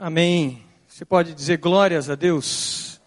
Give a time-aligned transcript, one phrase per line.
[0.00, 0.62] Amém.
[0.86, 3.00] Você pode dizer glórias a Deus?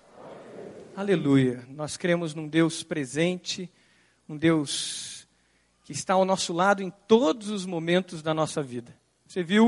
[0.93, 1.63] Aleluia.
[1.69, 3.71] Nós cremos num Deus presente,
[4.27, 5.25] um Deus
[5.85, 8.93] que está ao nosso lado em todos os momentos da nossa vida.
[9.25, 9.67] Você viu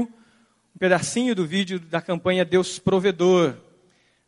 [0.75, 3.55] um pedacinho do vídeo da campanha Deus Provedor.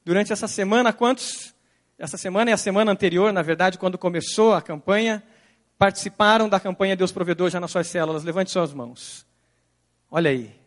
[0.05, 1.53] Durante essa semana, quantos?
[1.99, 5.21] Essa semana e a semana anterior, na verdade, quando começou a campanha,
[5.77, 8.23] participaram da campanha Deus Provedor já nas suas células?
[8.23, 9.27] Levante suas mãos.
[10.09, 10.64] Olha aí.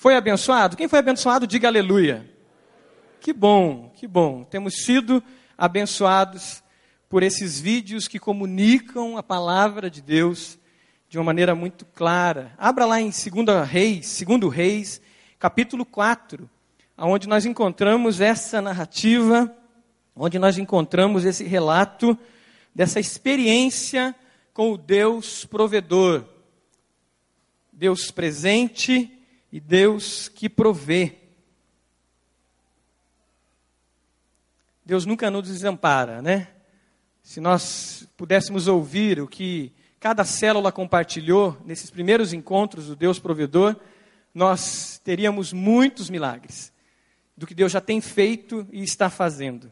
[0.00, 0.76] Foi abençoado?
[0.76, 2.24] Quem foi abençoado, diga aleluia.
[3.20, 4.44] Que bom, que bom.
[4.44, 5.20] Temos sido
[5.56, 6.62] abençoados
[7.08, 10.56] por esses vídeos que comunicam a palavra de Deus
[11.08, 12.52] de uma maneira muito clara.
[12.56, 15.02] Abra lá em 2 Reis, 2 Reis,
[15.36, 16.48] capítulo 4,
[16.96, 19.52] onde nós encontramos essa narrativa,
[20.14, 22.16] onde nós encontramos esse relato
[22.72, 24.14] dessa experiência
[24.54, 26.24] com o Deus provedor.
[27.72, 29.17] Deus presente
[29.52, 31.16] e Deus que provê.
[34.84, 36.48] Deus nunca nos desampara, né?
[37.22, 43.76] Se nós pudéssemos ouvir o que cada célula compartilhou nesses primeiros encontros do Deus provedor,
[44.34, 46.72] nós teríamos muitos milagres
[47.36, 49.70] do que Deus já tem feito e está fazendo.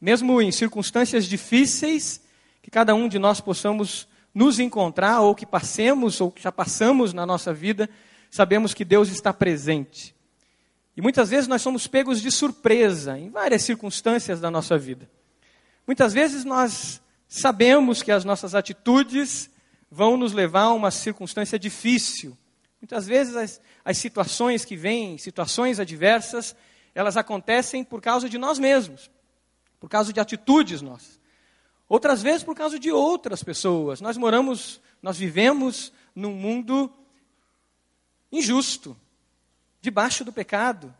[0.00, 2.22] Mesmo em circunstâncias difíceis,
[2.62, 7.12] que cada um de nós possamos nos encontrar, ou que passemos, ou que já passamos
[7.12, 7.88] na nossa vida,
[8.30, 10.14] sabemos que Deus está presente.
[10.96, 15.10] E muitas vezes nós somos pegos de surpresa em várias circunstâncias da nossa vida.
[15.86, 19.50] Muitas vezes nós sabemos que as nossas atitudes
[19.90, 22.36] vão nos levar a uma circunstância difícil.
[22.80, 26.54] Muitas vezes as, as situações que vêm, situações adversas,
[26.94, 29.10] elas acontecem por causa de nós mesmos,
[29.78, 31.18] por causa de atitudes nossas.
[31.88, 34.00] Outras vezes por causa de outras pessoas.
[34.00, 36.92] Nós moramos, nós vivemos num mundo
[38.30, 38.96] injusto,
[39.80, 40.94] debaixo do pecado,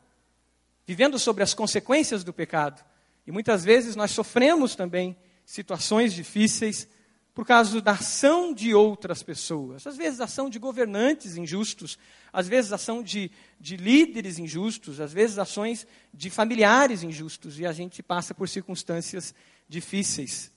[0.86, 2.84] vivendo sobre as consequências do pecado.
[3.26, 6.88] E muitas vezes nós sofremos também situações difíceis
[7.34, 9.86] por causa da ação de outras pessoas.
[9.86, 11.98] Às vezes, ação de governantes injustos,
[12.32, 17.72] às vezes, ação de, de líderes injustos, às vezes, ações de familiares injustos, e a
[17.72, 19.34] gente passa por circunstâncias
[19.68, 20.52] difíceis.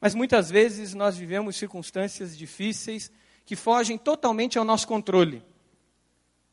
[0.00, 3.12] Mas muitas vezes nós vivemos circunstâncias difíceis
[3.44, 5.42] que fogem totalmente ao nosso controle.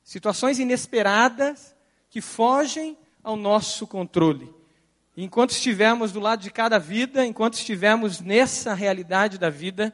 [0.08, 1.76] Situações inesperadas
[2.10, 4.50] que fogem ao nosso controle.
[5.18, 9.94] Enquanto estivermos do lado de cada vida, enquanto estivermos nessa realidade da vida,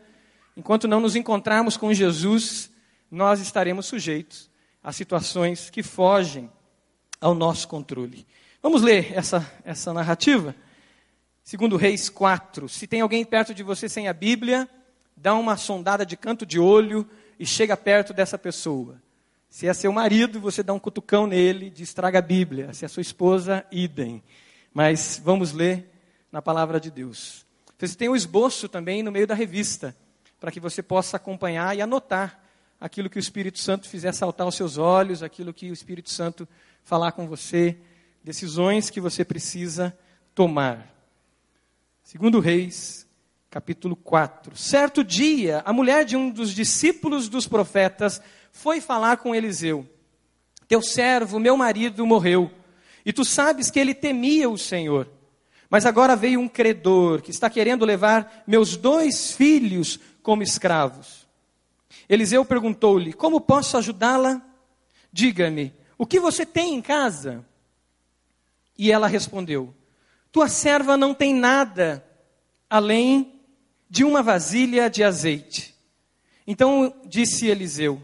[0.55, 2.69] enquanto não nos encontrarmos com Jesus,
[3.09, 4.51] nós estaremos sujeitos
[4.83, 6.47] a situações que fogem
[7.19, 8.27] ao nosso controle.
[8.61, 10.55] Vamos ler essa, essa narrativa?
[11.43, 12.69] Segundo Reis 4.
[12.69, 14.69] Se tem alguém perto de você sem a Bíblia,
[15.17, 17.09] dá uma sondada de canto de olho
[17.39, 19.01] e chega perto dessa pessoa.
[19.53, 22.73] Se é seu marido, você dá um cutucão nele, diz traga a Bíblia.
[22.73, 24.23] Se é sua esposa, idem.
[24.73, 25.91] Mas vamos ler
[26.31, 27.45] na palavra de Deus.
[27.77, 29.95] Você tem o um esboço também no meio da revista,
[30.39, 32.43] para que você possa acompanhar e anotar
[32.81, 36.49] aquilo que o Espírito Santo fizer saltar aos seus olhos, aquilo que o Espírito Santo
[36.83, 37.77] falar com você,
[38.23, 39.95] decisões que você precisa
[40.33, 40.91] tomar.
[42.01, 43.02] Segundo Reis,
[43.53, 44.57] capítulo 4.
[44.57, 48.19] Certo dia, a mulher de um dos discípulos dos profetas
[48.51, 49.87] foi falar com Eliseu:
[50.67, 52.49] Teu servo, meu marido, morreu,
[53.05, 55.07] e tu sabes que ele temia o Senhor.
[55.69, 61.27] Mas agora veio um credor que está querendo levar meus dois filhos como escravos.
[62.09, 64.41] Eliseu perguntou-lhe: Como posso ajudá-la?
[65.11, 67.45] Diga-me, o que você tem em casa?
[68.75, 69.75] E ela respondeu:
[70.31, 72.03] Tua serva não tem nada
[72.67, 73.32] além
[73.93, 75.75] de uma vasilha de azeite.
[76.47, 78.01] Então disse Eliseu: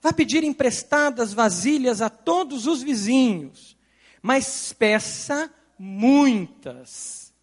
[0.00, 3.76] Vá pedir emprestadas vasilhas a todos os vizinhos,
[4.22, 7.34] mas peça muitas.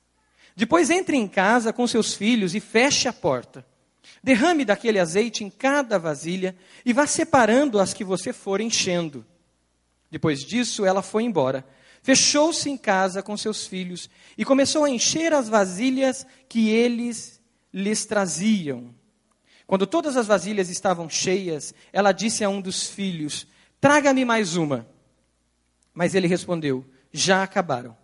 [0.55, 3.65] Depois entre em casa com seus filhos e feche a porta.
[4.23, 9.25] Derrame daquele azeite em cada vasilha e vá separando as que você for enchendo.
[10.09, 11.67] Depois disso, ela foi embora.
[12.01, 17.40] Fechou-se em casa com seus filhos e começou a encher as vasilhas que eles
[17.73, 18.93] lhes traziam.
[19.65, 23.47] Quando todas as vasilhas estavam cheias, ela disse a um dos filhos:
[23.79, 24.87] Traga-me mais uma.
[25.93, 27.95] Mas ele respondeu: Já acabaram.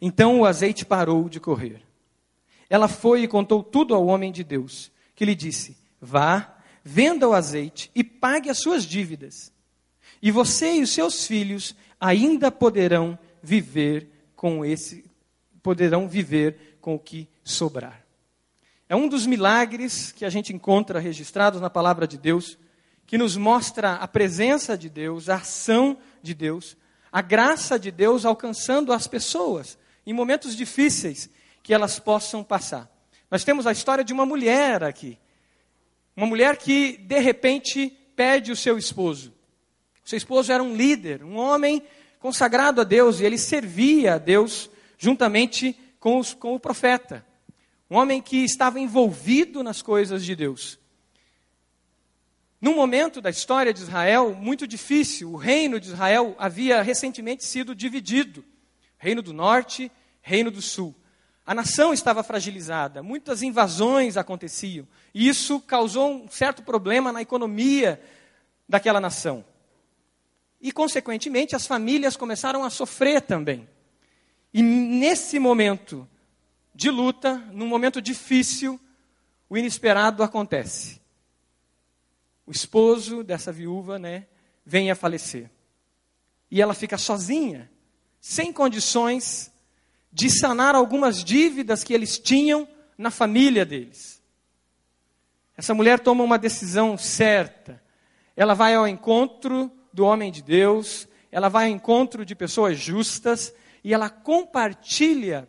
[0.00, 1.82] Então o azeite parou de correr.
[2.70, 7.32] Ela foi e contou tudo ao homem de Deus, que lhe disse: Vá, venda o
[7.32, 9.52] azeite e pague as suas dívidas.
[10.20, 15.04] E você e os seus filhos ainda poderão viver com esse
[15.62, 18.07] poderão viver com o que sobrar.
[18.88, 22.56] É um dos milagres que a gente encontra registrados na palavra de Deus,
[23.06, 26.74] que nos mostra a presença de Deus, a ação de Deus,
[27.12, 31.28] a graça de Deus alcançando as pessoas em momentos difíceis
[31.62, 32.90] que elas possam passar.
[33.30, 35.18] Nós temos a história de uma mulher aqui.
[36.16, 39.34] Uma mulher que, de repente, perde o seu esposo.
[40.02, 41.82] O seu esposo era um líder, um homem
[42.18, 47.27] consagrado a Deus, e ele servia a Deus juntamente com, os, com o profeta.
[47.90, 50.78] Um homem que estava envolvido nas coisas de Deus.
[52.60, 57.74] Num momento da história de Israel muito difícil, o reino de Israel havia recentemente sido
[57.74, 58.44] dividido:
[58.98, 59.90] Reino do Norte,
[60.20, 60.94] Reino do Sul.
[61.46, 67.98] A nação estava fragilizada, muitas invasões aconteciam, e isso causou um certo problema na economia
[68.68, 69.42] daquela nação.
[70.60, 73.66] E, consequentemente, as famílias começaram a sofrer também.
[74.52, 76.06] E nesse momento
[76.78, 78.78] de luta, num momento difícil,
[79.50, 81.00] o inesperado acontece
[82.46, 84.26] o esposo dessa viúva, né,
[84.64, 85.50] vem a falecer.
[86.48, 87.68] E ela fica sozinha,
[88.20, 89.52] sem condições
[90.12, 92.66] de sanar algumas dívidas que eles tinham
[92.96, 94.22] na família deles.
[95.56, 97.82] Essa mulher toma uma decisão certa.
[98.34, 103.52] Ela vai ao encontro do homem de Deus, ela vai ao encontro de pessoas justas
[103.82, 105.46] e ela compartilha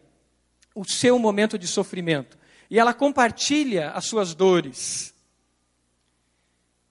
[0.80, 2.38] o seu momento de sofrimento.
[2.70, 5.14] E ela compartilha as suas dores.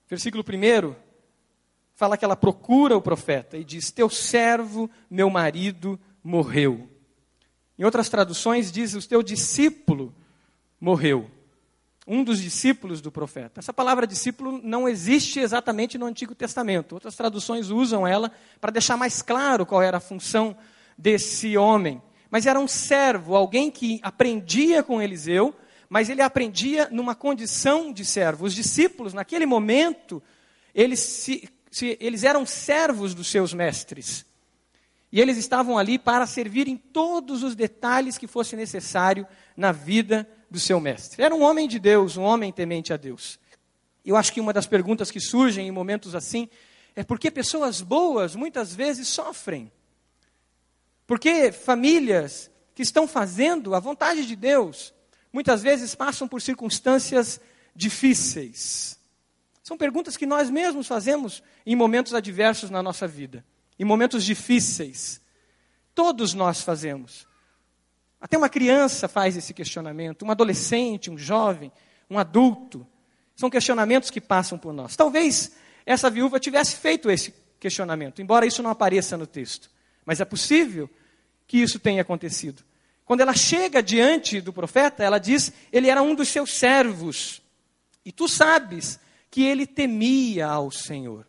[0.07, 0.95] Versículo 1
[1.95, 6.87] fala que ela procura o profeta e diz: Teu servo, meu marido, morreu.
[7.79, 10.13] Em outras traduções, diz: O teu discípulo
[10.79, 11.31] morreu.
[12.05, 13.59] Um dos discípulos do profeta.
[13.59, 16.93] Essa palavra discípulo não existe exatamente no Antigo Testamento.
[16.93, 18.31] Outras traduções usam ela
[18.61, 20.55] para deixar mais claro qual era a função
[20.95, 21.99] desse homem.
[22.29, 25.55] Mas era um servo, alguém que aprendia com Eliseu
[25.89, 28.45] mas ele aprendia numa condição de servo.
[28.45, 30.21] Os discípulos, naquele momento,
[30.73, 34.23] eles, se, se, eles eram servos dos seus mestres.
[35.11, 39.25] E eles estavam ali para servir em todos os detalhes que fosse necessário
[39.57, 41.23] na vida do seu mestre.
[41.23, 43.39] Era um homem de Deus, um homem temente a Deus.
[44.05, 46.47] Eu acho que uma das perguntas que surgem em momentos assim
[46.95, 49.71] é por que pessoas boas muitas vezes sofrem?
[51.09, 54.93] Porque famílias que estão fazendo a vontade de Deus,
[55.33, 57.41] muitas vezes passam por circunstâncias
[57.75, 58.95] difíceis?
[59.63, 63.43] São perguntas que nós mesmos fazemos em momentos adversos na nossa vida,
[63.79, 65.19] em momentos difíceis.
[65.95, 67.27] Todos nós fazemos.
[68.21, 71.71] Até uma criança faz esse questionamento, um adolescente, um jovem,
[72.07, 72.85] um adulto.
[73.35, 74.95] São questionamentos que passam por nós.
[74.95, 75.53] Talvez
[75.87, 79.71] essa viúva tivesse feito esse questionamento, embora isso não apareça no texto.
[80.05, 80.87] Mas é possível
[81.49, 82.63] que isso tenha acontecido.
[83.03, 87.41] Quando ela chega diante do profeta, ela diz: ele era um dos seus servos.
[88.05, 88.99] E tu sabes
[89.31, 91.25] que ele temia ao Senhor.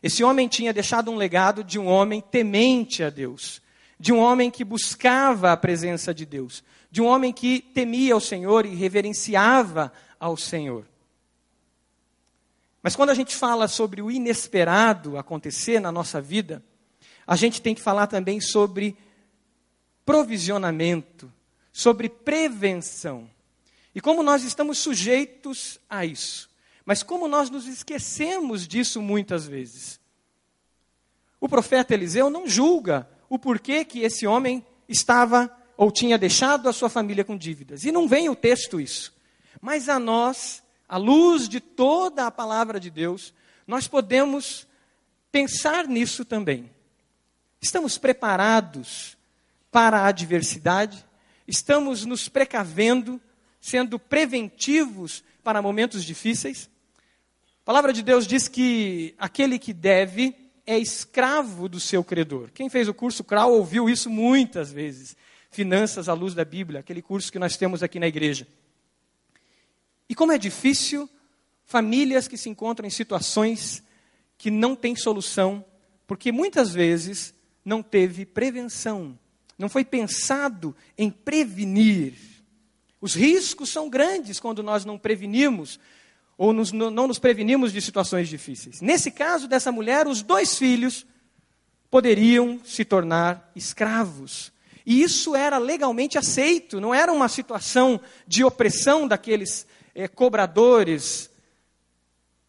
[0.00, 3.60] Esse homem tinha deixado um legado de um homem temente a Deus,
[3.98, 8.20] de um homem que buscava a presença de Deus, de um homem que temia ao
[8.20, 10.86] Senhor e reverenciava ao Senhor.
[12.80, 16.62] Mas quando a gente fala sobre o inesperado acontecer na nossa vida,
[17.26, 18.96] a gente tem que falar também sobre
[20.08, 21.30] provisionamento,
[21.70, 23.28] sobre prevenção.
[23.94, 26.48] E como nós estamos sujeitos a isso.
[26.86, 30.00] Mas como nós nos esquecemos disso muitas vezes.
[31.38, 36.72] O profeta Eliseu não julga o porquê que esse homem estava ou tinha deixado a
[36.72, 37.84] sua família com dívidas.
[37.84, 39.12] E não vem o texto isso.
[39.60, 43.34] Mas a nós, à luz de toda a palavra de Deus,
[43.66, 44.66] nós podemos
[45.30, 46.70] pensar nisso também.
[47.60, 49.17] Estamos preparados
[49.70, 51.04] para a adversidade,
[51.46, 53.20] estamos nos precavendo,
[53.60, 56.70] sendo preventivos para momentos difíceis.
[57.62, 60.34] A palavra de Deus diz que aquele que deve
[60.66, 62.50] é escravo do seu credor.
[62.52, 65.16] Quem fez o curso CRAU ouviu isso muitas vezes.
[65.50, 68.46] Finanças à luz da Bíblia, aquele curso que nós temos aqui na igreja.
[70.08, 71.08] E como é difícil
[71.64, 73.82] famílias que se encontram em situações
[74.38, 75.64] que não têm solução,
[76.06, 77.34] porque muitas vezes
[77.64, 79.18] não teve prevenção
[79.58, 82.14] não foi pensado em prevenir.
[83.00, 85.80] Os riscos são grandes quando nós não prevenimos
[86.36, 88.80] ou nos, não nos prevenimos de situações difíceis.
[88.80, 91.04] Nesse caso dessa mulher, os dois filhos
[91.90, 94.52] poderiam se tornar escravos.
[94.86, 101.28] E isso era legalmente aceito, não era uma situação de opressão daqueles é, cobradores,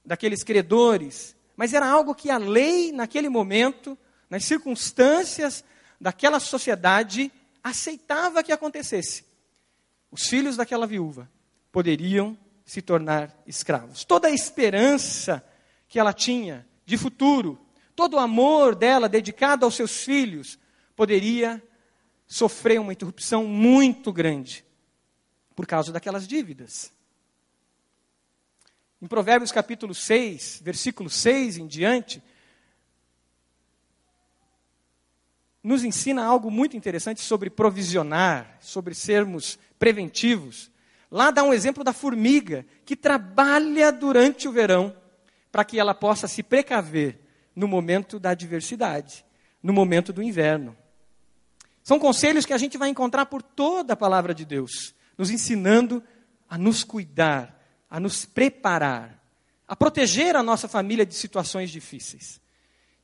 [0.06, 3.98] daqueles credores, mas era algo que a lei, naquele momento,
[4.30, 5.64] nas circunstâncias
[6.00, 7.32] daquela sociedade
[7.64, 9.26] aceitava que acontecesse.
[10.12, 11.30] Os filhos daquela viúva
[11.72, 14.04] poderiam se tornar escravos.
[14.04, 15.44] Toda a esperança
[15.88, 17.60] que ela tinha de futuro,
[17.96, 20.58] todo o amor dela dedicado aos seus filhos,
[20.96, 21.62] poderia
[22.28, 24.64] sofrer uma interrupção muito grande
[25.56, 26.92] por causa daquelas dívidas.
[29.02, 32.22] Em Provérbios capítulo 6, versículo 6 em diante,
[35.64, 40.72] nos ensina algo muito interessante sobre provisionar, sobre sermos preventivos.
[41.12, 44.96] Lá dá um exemplo da formiga que trabalha durante o verão
[45.52, 47.20] para que ela possa se precaver
[47.56, 49.26] no momento da adversidade,
[49.62, 50.76] no momento do inverno.
[51.84, 56.04] São conselhos que a gente vai encontrar por toda a palavra de Deus, nos ensinando
[56.48, 59.20] a nos cuidar, a nos preparar,
[59.68, 62.40] a proteger a nossa família de situações difíceis.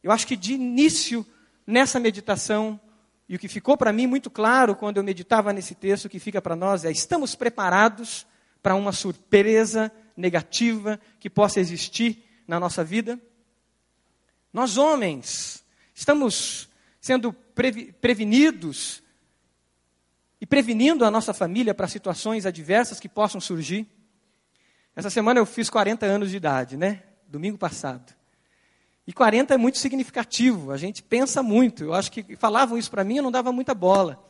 [0.03, 1.25] Eu acho que de início,
[1.65, 2.79] nessa meditação,
[3.27, 6.41] e o que ficou para mim muito claro quando eu meditava nesse texto, que fica
[6.41, 8.25] para nós é: estamos preparados
[8.62, 13.19] para uma surpresa negativa que possa existir na nossa vida?
[14.53, 16.69] Nós, homens, estamos
[17.01, 17.34] sendo
[18.00, 19.03] prevenidos
[20.39, 23.86] e prevenindo a nossa família para situações adversas que possam surgir?
[24.95, 27.03] Essa semana eu fiz 40 anos de idade, né?
[27.27, 28.14] Domingo passado.
[29.07, 31.83] E 40 é muito significativo, a gente pensa muito.
[31.83, 34.24] Eu acho que falavam isso para mim, eu não dava muita bola.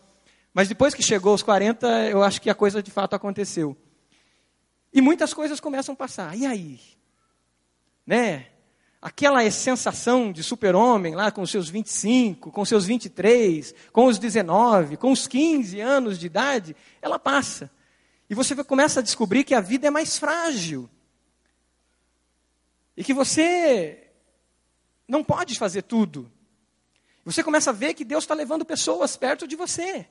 [0.54, 3.76] Mas depois que chegou aos 40, eu acho que a coisa de fato aconteceu.
[4.94, 6.38] E muitas coisas começam a passar.
[6.38, 6.80] E aí?
[8.06, 8.48] Né?
[9.02, 14.18] Aquela sensação de super-homem lá com os seus 25, com os seus 23, com os
[14.18, 17.70] 19, com os 15 anos de idade, ela passa.
[18.30, 20.90] E você começa a descobrir que a vida é mais frágil.
[22.96, 24.05] E que você
[25.08, 26.32] não pode fazer tudo.
[27.24, 30.08] Você começa a ver que Deus está levando pessoas perto de você.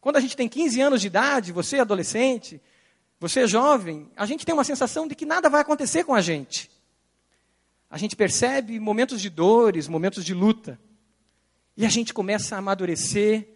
[0.00, 2.60] Quando a gente tem 15 anos de idade, você é adolescente,
[3.20, 6.20] você é jovem, a gente tem uma sensação de que nada vai acontecer com a
[6.20, 6.70] gente.
[7.90, 10.78] A gente percebe momentos de dores, momentos de luta.
[11.76, 13.48] E a gente começa a amadurecer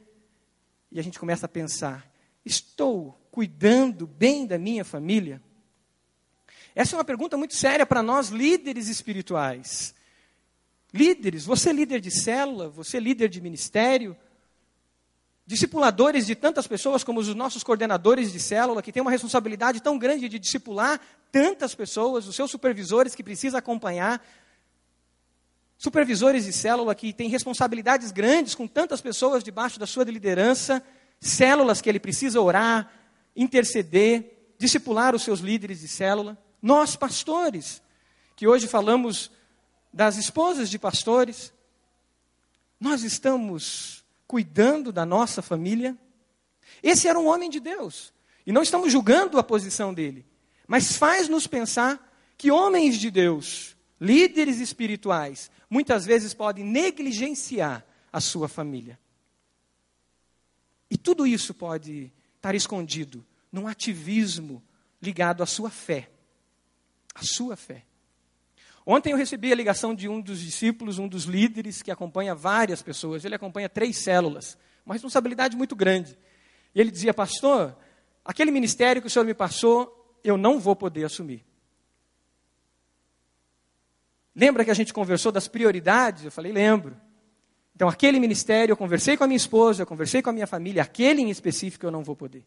[0.91, 2.09] e a gente começa a pensar:
[2.45, 5.43] estou cuidando bem da minha família?
[6.75, 9.95] Essa é uma pergunta muito séria para nós líderes espirituais.
[10.93, 14.17] Líderes, você é líder de célula, você é líder de ministério,
[15.47, 19.99] discipuladores de tantas pessoas como os nossos coordenadores de célula, que têm uma responsabilidade tão
[19.99, 24.23] grande de discipular tantas pessoas, os seus supervisores que precisa acompanhar,
[25.79, 30.83] supervisores de célula que têm responsabilidades grandes com tantas pessoas debaixo da sua liderança,
[31.19, 32.93] células que ele precisa orar,
[33.35, 36.39] interceder, discipular os seus líderes de célula.
[36.61, 37.83] Nós, pastores,
[38.37, 39.31] que hoje falamos
[39.93, 41.53] das esposas de pastores,
[42.81, 45.97] nós estamos cuidando da nossa família.
[46.83, 48.13] Esse era um homem de Deus.
[48.47, 50.25] E não estamos julgando a posição dele.
[50.67, 58.49] Mas faz-nos pensar que homens de Deus, líderes espirituais, muitas vezes podem negligenciar a sua
[58.49, 58.99] família.
[60.91, 64.63] E tudo isso pode estar escondido num ativismo
[65.01, 66.11] ligado à sua fé.
[67.15, 67.85] A sua fé.
[68.85, 72.83] Ontem eu recebi a ligação de um dos discípulos, um dos líderes que acompanha várias
[72.83, 73.25] pessoas.
[73.25, 76.19] Ele acompanha três células, uma responsabilidade muito grande.
[76.75, 77.77] E ele dizia, pastor,
[78.25, 81.45] aquele ministério que o senhor me passou, eu não vou poder assumir.
[84.35, 86.25] Lembra que a gente conversou das prioridades?
[86.25, 86.97] Eu falei, lembro.
[87.75, 90.83] Então, aquele ministério, eu conversei com a minha esposa, eu conversei com a minha família,
[90.83, 92.45] aquele em específico eu não vou poder.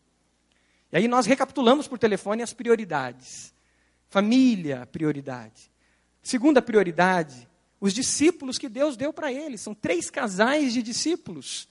[0.91, 3.53] E aí nós recapitulamos por telefone as prioridades.
[4.07, 5.71] Família, prioridade.
[6.25, 7.47] Segunda prioridade,
[7.79, 9.61] os discípulos que Deus deu para eles.
[9.61, 11.69] São três casais de discípulos.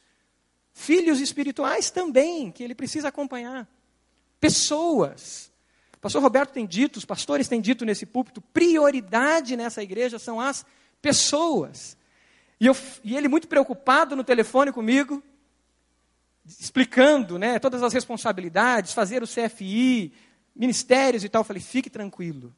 [0.72, 3.68] Filhos espirituais também, que ele precisa acompanhar.
[4.38, 5.50] Pessoas.
[5.96, 10.40] O pastor Roberto tem dito, os pastores têm dito nesse púlpito, prioridade nessa igreja são
[10.40, 10.64] as
[11.02, 11.96] pessoas.
[12.60, 15.20] E, eu, e ele muito preocupado no telefone comigo,
[16.46, 20.12] explicando né, todas as responsabilidades, fazer o CFI,
[20.54, 21.40] ministérios e tal.
[21.40, 22.54] Eu falei, fique tranquilo.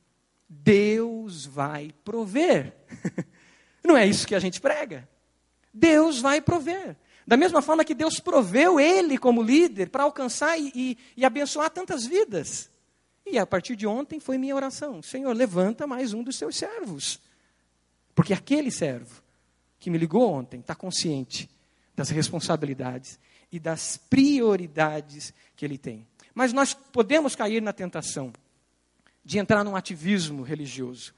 [0.49, 2.75] Deus vai prover.
[3.85, 5.09] Não é isso que a gente prega.
[5.73, 6.97] Deus vai prover.
[7.27, 11.71] Da mesma forma que Deus proveu ele como líder para alcançar e, e, e, abençoar
[11.71, 12.71] tantas vidas.
[13.25, 17.21] E a partir de ontem foi minha oração: Senhor, levanta mais um dos seus servos.
[18.15, 19.23] Porque aquele servo
[19.79, 21.51] que me ligou ontem está consciente
[21.95, 23.19] das responsabilidades
[23.51, 26.07] e das prioridades que ele tem.
[26.35, 28.33] Mas nós podemos cair na tentação
[29.27, 31.13] de entrar num ativismo religioso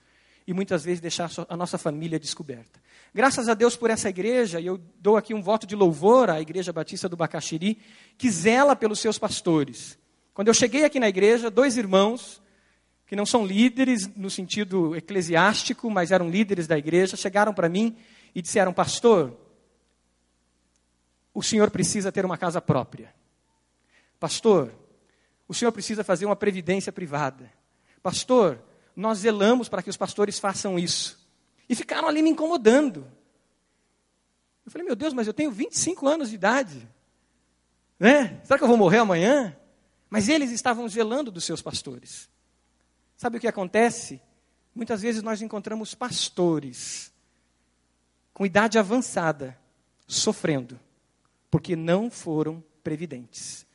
[0.47, 2.81] e muitas vezes deixar a nossa família descoberta.
[3.15, 6.41] Graças a Deus por essa igreja, e eu dou aqui um voto de louvor à
[6.41, 7.79] Igreja Batista do Bacaxiri,
[8.17, 9.99] que zela pelos seus pastores.
[10.33, 12.41] Quando eu cheguei aqui na igreja, dois irmãos,
[13.07, 17.95] que não são líderes no sentido eclesiástico, mas eram líderes da igreja, chegaram para mim
[18.35, 19.37] e disseram: Pastor,
[21.35, 23.15] o senhor precisa ter uma casa própria.
[24.19, 24.73] Pastor,
[25.47, 27.58] o senhor precisa fazer uma previdência privada.
[28.03, 28.63] Pastor,
[28.95, 31.19] nós zelamos para que os pastores façam isso.
[31.69, 33.07] E ficaram ali me incomodando.
[34.65, 36.89] Eu falei, meu Deus, mas eu tenho 25 anos de idade.
[37.99, 38.41] Né?
[38.45, 39.57] Será que eu vou morrer amanhã?
[40.11, 42.29] Mas eles estavam zelando dos seus pastores.
[43.17, 44.21] Sabe o que acontece?
[44.75, 47.13] Muitas vezes nós encontramos pastores
[48.33, 49.59] com idade avançada
[50.07, 50.79] sofrendo
[51.51, 53.67] porque não foram previdentes.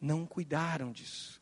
[0.00, 1.40] Não cuidaram disso.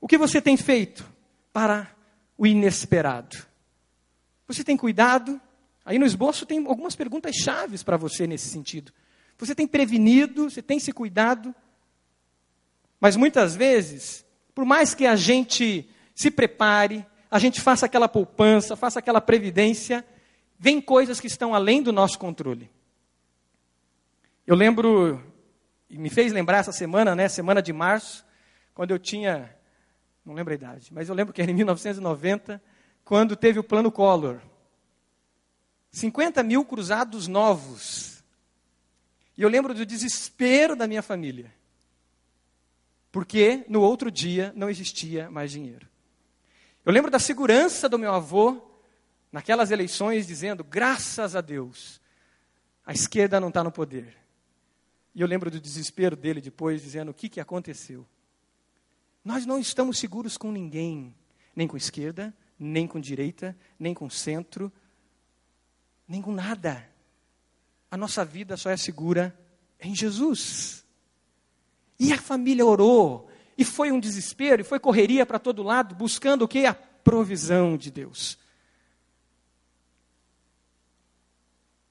[0.00, 1.15] O que você tem feito
[1.56, 1.90] para
[2.36, 3.34] o inesperado?
[4.46, 5.40] Você tem cuidado?
[5.86, 8.92] Aí no esboço tem algumas perguntas chaves para você nesse sentido.
[9.38, 11.54] Você tem prevenido, você tem se cuidado?
[13.00, 14.22] Mas muitas vezes,
[14.54, 20.04] por mais que a gente se prepare, a gente faça aquela poupança, faça aquela previdência,
[20.58, 22.70] vem coisas que estão além do nosso controle.
[24.46, 25.24] Eu lembro,
[25.88, 28.26] e me fez lembrar essa semana, né, semana de março,
[28.74, 29.55] quando eu tinha,
[30.26, 32.60] não lembro a idade, mas eu lembro que era em 1990,
[33.04, 34.40] quando teve o plano Collor.
[35.92, 38.24] 50 mil cruzados novos.
[39.38, 41.54] E eu lembro do desespero da minha família.
[43.12, 45.88] Porque no outro dia não existia mais dinheiro.
[46.84, 48.60] Eu lembro da segurança do meu avô
[49.30, 52.00] naquelas eleições, dizendo: graças a Deus,
[52.84, 54.16] a esquerda não está no poder.
[55.14, 58.04] E eu lembro do desespero dele depois, dizendo: o que, que aconteceu?
[59.26, 61.12] Nós não estamos seguros com ninguém,
[61.52, 64.72] nem com esquerda, nem com direita, nem com centro,
[66.06, 66.88] nem com nada.
[67.90, 69.36] A nossa vida só é segura
[69.80, 70.86] em Jesus.
[71.98, 73.28] E a família orou,
[73.58, 76.64] e foi um desespero, e foi correria para todo lado, buscando o que?
[76.64, 78.38] A provisão de Deus.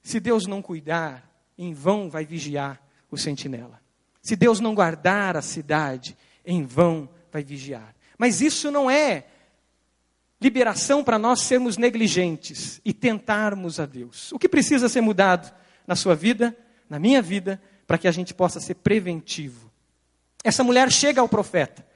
[0.02, 3.78] Se Deus não cuidar, em vão vai vigiar o sentinela.
[4.22, 7.94] Se Deus não guardar a cidade, em vão vai vigiar.
[8.16, 9.24] Mas isso não é
[10.40, 14.32] liberação para nós sermos negligentes e tentarmos a Deus.
[14.32, 15.54] O que precisa ser mudado
[15.86, 16.56] na sua vida,
[16.88, 19.70] na minha vida, para que a gente possa ser preventivo?
[20.42, 21.86] Essa mulher chega ao profeta.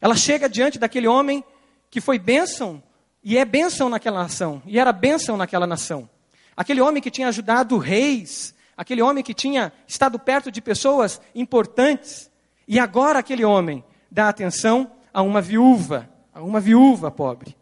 [0.00, 1.44] Ela chega diante daquele homem
[1.90, 2.82] que foi bênção
[3.22, 6.08] e é bênção naquela nação, e era bênção naquela nação.
[6.56, 12.30] Aquele homem que tinha ajudado reis, aquele homem que tinha estado perto de pessoas importantes,
[12.66, 17.56] e agora aquele homem dá atenção a uma viúva, a uma viúva pobre.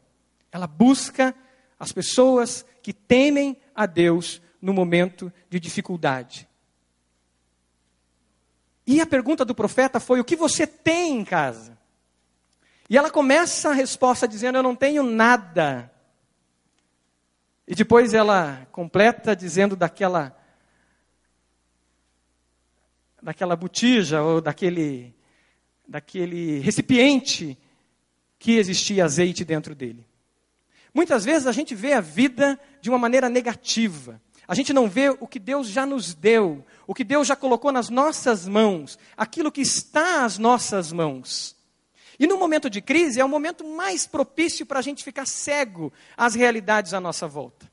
[0.51, 1.35] Ela busca
[1.79, 6.49] as pessoas que temem a Deus no momento de dificuldade.
[8.87, 11.79] E a pergunta do profeta foi: O que você tem em casa?
[12.89, 15.93] E ela começa a resposta dizendo: Eu não tenho nada.
[17.67, 20.35] E depois ela completa dizendo daquela
[23.21, 25.15] daquela botija ou daquele
[25.89, 27.57] daquele recipiente
[28.39, 30.07] que existia azeite dentro dele.
[30.93, 34.21] Muitas vezes a gente vê a vida de uma maneira negativa.
[34.47, 37.73] A gente não vê o que Deus já nos deu, o que Deus já colocou
[37.73, 41.57] nas nossas mãos, aquilo que está às nossas mãos.
[42.19, 45.93] E no momento de crise é o momento mais propício para a gente ficar cego
[46.17, 47.71] às realidades à nossa volta.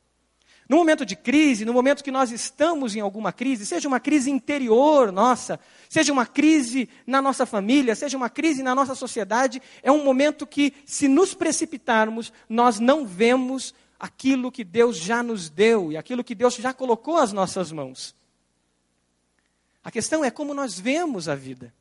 [0.67, 4.31] No momento de crise, no momento que nós estamos em alguma crise, seja uma crise
[4.31, 9.91] interior nossa, seja uma crise na nossa família, seja uma crise na nossa sociedade, é
[9.91, 15.91] um momento que, se nos precipitarmos, nós não vemos aquilo que Deus já nos deu
[15.91, 18.15] e aquilo que Deus já colocou às nossas mãos.
[19.83, 21.71] A questão é como nós vemos a vida.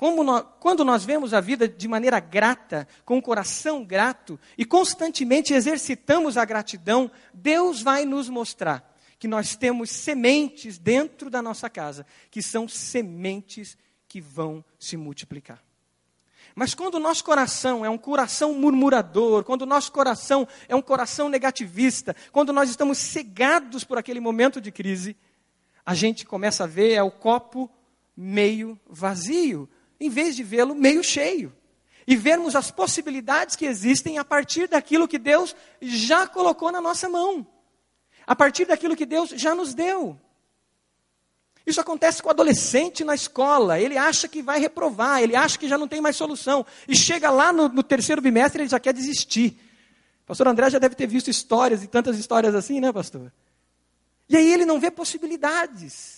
[0.00, 5.54] Nós, quando nós vemos a vida de maneira grata, com o coração grato e constantemente
[5.54, 12.06] exercitamos a gratidão, Deus vai nos mostrar que nós temos sementes dentro da nossa casa,
[12.30, 13.76] que são sementes
[14.08, 15.62] que vão se multiplicar.
[16.54, 20.80] Mas quando o nosso coração é um coração murmurador, quando o nosso coração é um
[20.80, 25.16] coração negativista, quando nós estamos cegados por aquele momento de crise,
[25.84, 27.70] a gente começa a ver é o copo
[28.16, 29.68] meio vazio,
[30.00, 31.54] em vez de vê-lo meio cheio.
[32.06, 37.08] E vermos as possibilidades que existem a partir daquilo que Deus já colocou na nossa
[37.08, 37.46] mão.
[38.26, 40.18] A partir daquilo que Deus já nos deu.
[41.66, 43.80] Isso acontece com o adolescente na escola.
[43.80, 46.64] Ele acha que vai reprovar, ele acha que já não tem mais solução.
[46.86, 49.58] E chega lá no, no terceiro bimestre ele já quer desistir.
[50.24, 53.32] pastor André já deve ter visto histórias e tantas histórias assim, né, pastor?
[54.28, 56.15] E aí ele não vê possibilidades.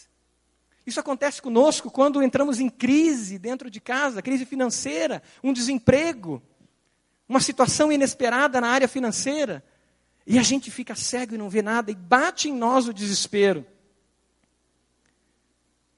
[0.89, 6.43] Isso acontece conosco quando entramos em crise dentro de casa, crise financeira, um desemprego,
[7.29, 9.63] uma situação inesperada na área financeira.
[10.27, 13.67] E a gente fica cego e não vê nada, e bate em nós o desespero.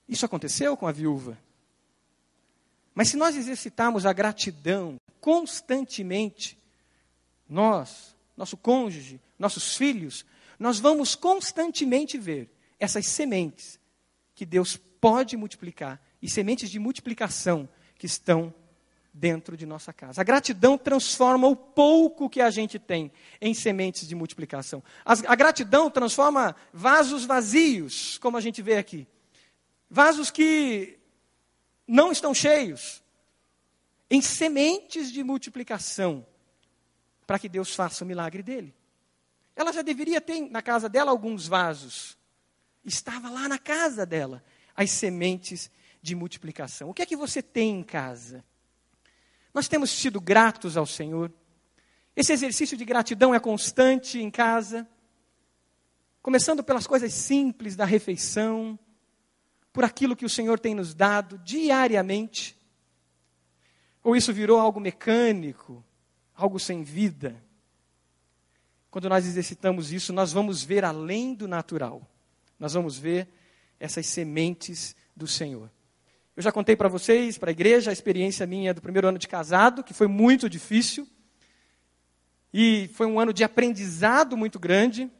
[0.09, 1.39] Isso aconteceu com a viúva.
[2.93, 6.59] Mas se nós exercitarmos a gratidão constantemente,
[7.49, 10.27] nós, nosso cônjuge, nossos filhos,
[10.59, 12.51] nós vamos constantemente ver
[12.81, 13.80] essas sementes
[14.41, 18.55] que Deus pode multiplicar e sementes de multiplicação que estão
[19.13, 20.19] dentro de nossa casa.
[20.19, 24.83] A gratidão transforma o pouco que a gente tem em sementes de multiplicação.
[25.05, 29.07] A gratidão transforma vasos vazios, como a gente vê aqui.
[29.91, 30.99] Vasos que
[31.87, 33.03] não estão cheios,
[34.11, 36.27] em sementes de multiplicação,
[37.27, 38.75] para que Deus faça o milagre dele.
[39.55, 42.19] Ela já deveria ter na casa dela alguns vasos.
[42.85, 44.43] Estava lá na casa dela
[44.75, 45.71] as sementes
[46.03, 46.89] de multiplicação.
[46.89, 48.45] O que é que você tem em casa?
[49.53, 51.33] Nós temos sido gratos ao Senhor.
[52.17, 54.89] Esse exercício de gratidão é constante em casa,
[56.23, 58.79] começando pelas coisas simples da refeição,
[59.73, 62.59] por aquilo que o Senhor tem nos dado diariamente.
[64.03, 65.85] Ou isso virou algo mecânico,
[66.35, 67.43] algo sem vida?
[68.91, 72.09] Quando nós exercitamos isso, nós vamos ver além do natural.
[72.61, 73.27] Nós vamos ver
[73.81, 75.71] essas sementes do Senhor.
[76.37, 79.27] Eu já contei para vocês, para a igreja, a experiência minha do primeiro ano de
[79.27, 81.09] casado, que foi muito difícil.
[82.53, 85.11] E foi um ano de aprendizado muito grande.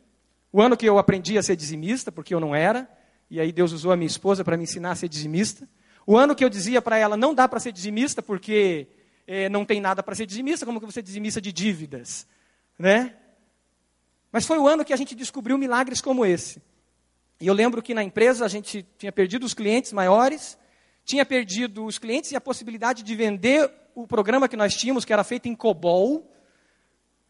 [0.53, 2.89] O ano que eu aprendi a ser dizimista, porque eu não era.
[3.31, 5.67] E aí Deus usou a minha esposa para me ensinar a ser dizimista.
[6.07, 8.87] O ano que eu dizia para ela, não dá para ser dizimista, porque
[9.27, 12.27] é, não tem nada para ser dizimista, como que você é dizimista de dívidas?
[12.79, 13.17] Né?
[14.31, 16.61] Mas foi o ano que a gente descobriu milagres como esse.
[17.41, 20.59] E eu lembro que na empresa a gente tinha perdido os clientes maiores,
[21.05, 25.13] tinha perdido os clientes e a possibilidade de vender o programa que nós tínhamos, que
[25.13, 26.31] era feito em COBOL.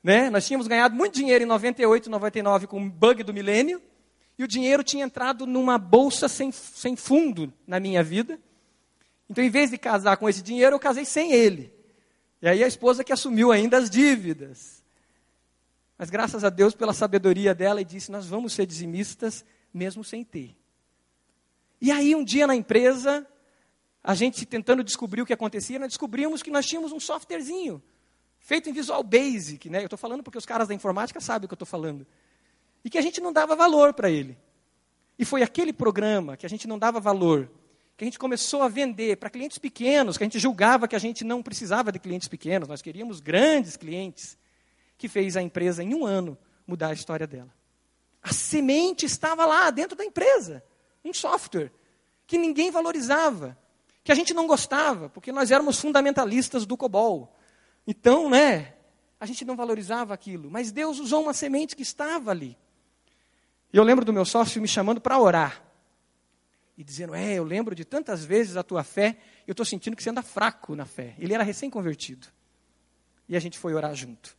[0.03, 0.29] Né?
[0.29, 3.81] Nós tínhamos ganhado muito dinheiro em 98, 99 com o bug do milênio,
[4.37, 8.41] e o dinheiro tinha entrado numa bolsa sem, sem fundo na minha vida.
[9.29, 11.73] Então, em vez de casar com esse dinheiro, eu casei sem ele.
[12.43, 14.83] E aí a esposa que assumiu ainda as dívidas.
[15.97, 20.25] Mas graças a Deus pela sabedoria dela, e disse: Nós vamos ser dizimistas mesmo sem
[20.25, 20.57] ter.
[21.81, 23.27] E aí, um dia na empresa,
[24.03, 27.83] a gente tentando descobrir o que acontecia, nós descobrimos que nós tínhamos um softwarezinho,
[28.39, 29.81] feito em Visual Basic, né?
[29.81, 32.07] Eu estou falando porque os caras da informática sabem o que eu estou falando.
[32.85, 34.37] E que a gente não dava valor para ele.
[35.19, 37.51] E foi aquele programa que a gente não dava valor,
[37.97, 40.99] que a gente começou a vender para clientes pequenos, que a gente julgava que a
[40.99, 44.39] gente não precisava de clientes pequenos, nós queríamos grandes clientes,
[44.97, 47.60] que fez a empresa em um ano mudar a história dela.
[48.23, 50.63] A semente estava lá dentro da empresa,
[51.05, 51.73] um software
[52.27, 53.57] que ninguém valorizava
[54.03, 57.33] que a gente não gostava, porque nós éramos fundamentalistas do COBOL.
[57.87, 58.75] Então, né,
[59.19, 60.51] a gente não valorizava aquilo.
[60.51, 62.57] Mas Deus usou uma semente que estava ali.
[63.73, 65.63] E eu lembro do meu sócio me chamando para orar.
[66.77, 70.03] E dizendo, é, eu lembro de tantas vezes a tua fé, eu estou sentindo que
[70.03, 71.15] você anda fraco na fé.
[71.19, 72.27] Ele era recém-convertido.
[73.29, 74.37] E a gente foi orar junto.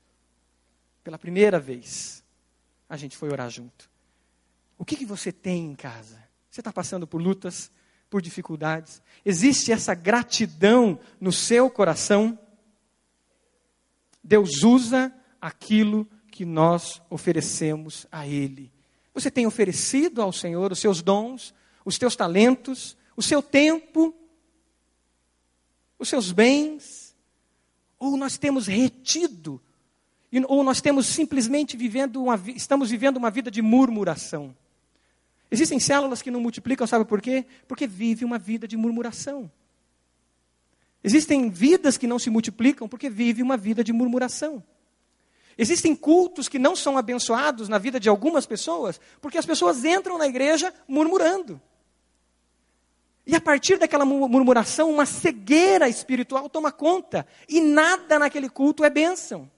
[1.03, 2.20] Pela primeira vez,
[2.91, 3.89] a gente foi orar junto.
[4.77, 6.21] O que, que você tem em casa?
[6.49, 7.71] Você está passando por lutas?
[8.11, 9.01] por dificuldades?
[9.25, 12.37] Existe essa gratidão no seu coração?
[14.21, 18.69] Deus usa aquilo que nós oferecemos a Ele.
[19.13, 21.53] Você tem oferecido ao Senhor os seus dons,
[21.85, 24.13] os teus talentos, o seu tempo,
[25.97, 27.15] os seus bens?
[27.97, 29.61] Ou nós temos retido?
[30.47, 34.55] Ou nós temos simplesmente vivendo uma, estamos vivendo uma vida de murmuração?
[35.49, 37.45] Existem células que não multiplicam, sabe por quê?
[37.67, 39.51] Porque vive uma vida de murmuração.
[41.03, 44.63] Existem vidas que não se multiplicam porque vive uma vida de murmuração.
[45.57, 50.17] Existem cultos que não são abençoados na vida de algumas pessoas porque as pessoas entram
[50.17, 51.61] na igreja murmurando.
[53.27, 58.89] E a partir daquela murmuração, uma cegueira espiritual toma conta e nada naquele culto é
[58.89, 59.51] bênção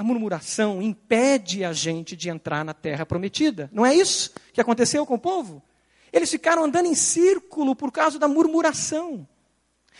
[0.00, 3.68] a murmuração impede a gente de entrar na terra prometida.
[3.70, 5.62] Não é isso que aconteceu com o povo?
[6.10, 9.28] Eles ficaram andando em círculo por causa da murmuração.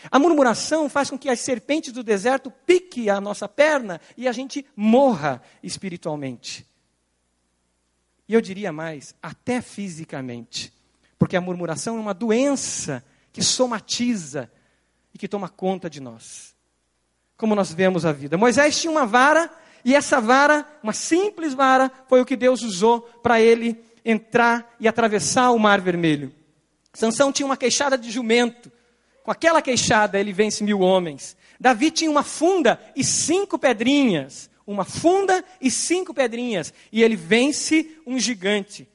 [0.09, 4.31] A murmuração faz com que as serpentes do deserto piquem a nossa perna e a
[4.31, 6.65] gente morra espiritualmente.
[8.27, 10.73] E eu diria mais, até fisicamente.
[11.19, 14.51] Porque a murmuração é uma doença que somatiza
[15.13, 16.55] e que toma conta de nós.
[17.37, 18.35] Como nós vemos a vida.
[18.35, 23.01] Moisés tinha uma vara e essa vara, uma simples vara, foi o que Deus usou
[23.21, 26.33] para ele entrar e atravessar o mar vermelho.
[26.93, 28.71] Sansão tinha uma queixada de jumento.
[29.23, 31.37] Com aquela queixada ele vence mil homens.
[31.59, 34.49] Davi tinha uma funda e cinco pedrinhas.
[34.65, 38.87] uma funda e cinco pedrinhas, e ele vence um gigante.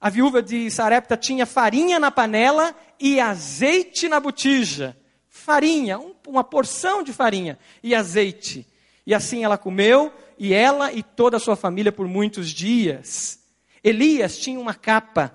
[0.00, 4.96] A viúva de Sarepta tinha farinha na panela e azeite na botija.
[5.28, 8.66] Farinha, um, uma porção de farinha e azeite.
[9.06, 13.38] E assim ela comeu, e ela e toda a sua família por muitos dias.
[13.82, 15.32] Elias tinha uma capa,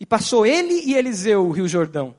[0.00, 2.16] e passou ele e Eliseu o Rio Jordão.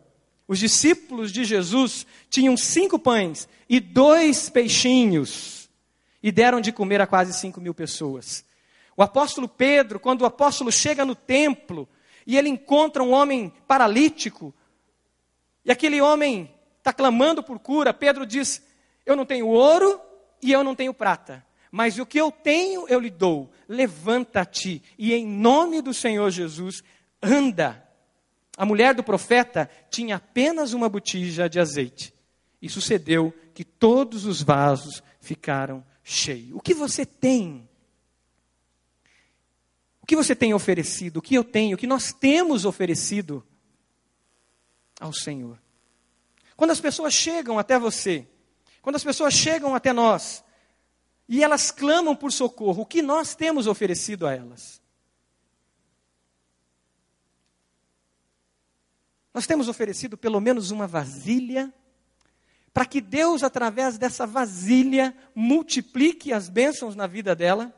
[0.47, 5.67] Os discípulos de Jesus tinham cinco pães e dois peixinhos,
[6.21, 8.45] e deram de comer a quase cinco mil pessoas.
[8.95, 11.89] O apóstolo Pedro, quando o apóstolo chega no templo
[12.25, 14.53] e ele encontra um homem paralítico,
[15.65, 18.61] e aquele homem está clamando por cura, Pedro diz:
[19.07, 19.99] Eu não tenho ouro
[20.39, 21.43] e eu não tenho prata,
[21.77, 23.51] mas o que eu tenho eu lhe dou.
[23.69, 26.83] Levanta-te e, em nome do Senhor Jesus,
[27.21, 27.87] anda.
[28.57, 32.11] A mulher do profeta tinha apenas uma botija de azeite.
[32.59, 36.49] E sucedeu que todos os vasos ficaram cheios.
[36.55, 37.69] O que você tem
[40.01, 41.17] o que você tem oferecido?
[41.17, 41.75] O que eu tenho?
[41.75, 43.45] O que nós temos oferecido
[44.99, 45.61] ao Senhor?
[46.55, 48.27] Quando as pessoas chegam até você,
[48.81, 50.43] quando as pessoas chegam até nós
[51.27, 54.81] e elas clamam por socorro, o que nós temos oferecido a elas?
[59.33, 61.71] Nós temos oferecido pelo menos uma vasilha,
[62.73, 67.73] para que Deus, através dessa vasilha, multiplique as bênçãos na vida dela?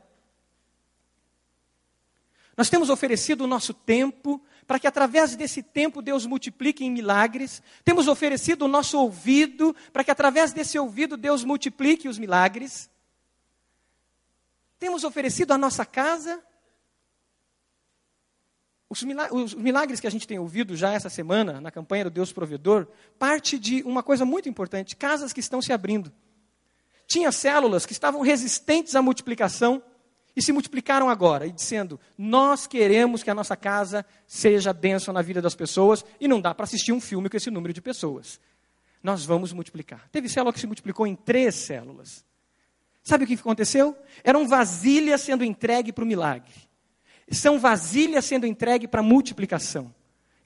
[2.56, 7.62] Nós temos oferecido o nosso tempo para que através desse tempo Deus multiplique em milagres.
[7.84, 12.90] Temos oferecido o nosso ouvido para que através desse ouvido Deus multiplique os milagres.
[14.80, 16.42] Temos oferecido a nossa casa.
[18.88, 19.04] Os
[19.54, 22.88] milagres que a gente tem ouvido já essa semana, na campanha do Deus Provedor,
[23.18, 26.10] parte de uma coisa muito importante: casas que estão se abrindo.
[27.06, 29.82] Tinha células que estavam resistentes à multiplicação,
[30.34, 35.20] e se multiplicaram agora, e dizendo: Nós queremos que a nossa casa seja bênção na
[35.20, 38.40] vida das pessoas, e não dá para assistir um filme com esse número de pessoas.
[39.02, 40.08] Nós vamos multiplicar.
[40.10, 42.24] Teve célula que se multiplicou em três células.
[43.02, 43.96] Sabe o que aconteceu?
[44.22, 46.52] Eram vasilhas sendo entregue para o milagre.
[47.30, 49.94] São vasilhas sendo entregue para a multiplicação.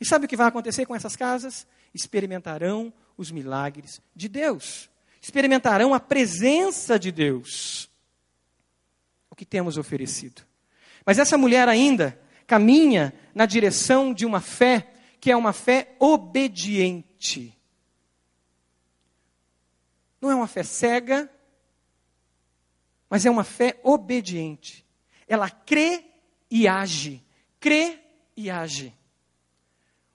[0.00, 1.66] E sabe o que vai acontecer com essas casas?
[1.92, 4.90] Experimentarão os milagres de Deus.
[5.20, 7.90] Experimentarão a presença de Deus
[9.34, 10.42] o que temos oferecido.
[11.04, 17.58] Mas essa mulher ainda caminha na direção de uma fé que é uma fé obediente.
[20.20, 21.28] Não é uma fé cega,
[23.14, 24.84] mas é uma fé obediente.
[25.28, 26.04] Ela crê
[26.50, 27.22] e age.
[27.60, 28.00] Crê
[28.36, 28.92] e age.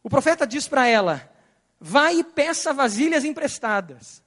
[0.04, 1.34] O profeta diz para ela:
[1.80, 4.22] vai e peça vasilhas emprestadas.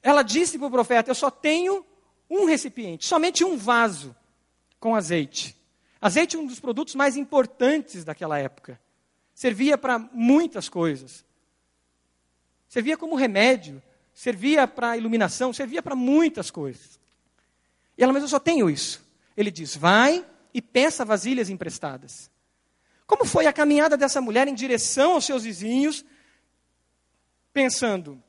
[0.00, 1.84] Ela disse para o profeta: Eu só tenho
[2.30, 4.14] um recipiente, somente um vaso
[4.78, 5.60] com azeite.
[6.00, 8.80] Azeite é um dos produtos mais importantes daquela época.
[9.34, 11.24] Servia para muitas coisas.
[12.68, 13.82] Servia como remédio,
[14.14, 16.96] servia para iluminação, servia para muitas coisas.
[17.98, 19.04] E ela, mas eu só tenho isso.
[19.36, 22.30] Ele diz: vai e peça vasilhas emprestadas.
[23.06, 26.04] Como foi a caminhada dessa mulher em direção aos seus vizinhos,
[27.52, 28.22] pensando,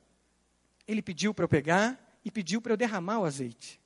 [0.88, 3.80] ele pediu para eu pegar e pediu para eu derramar o azeite.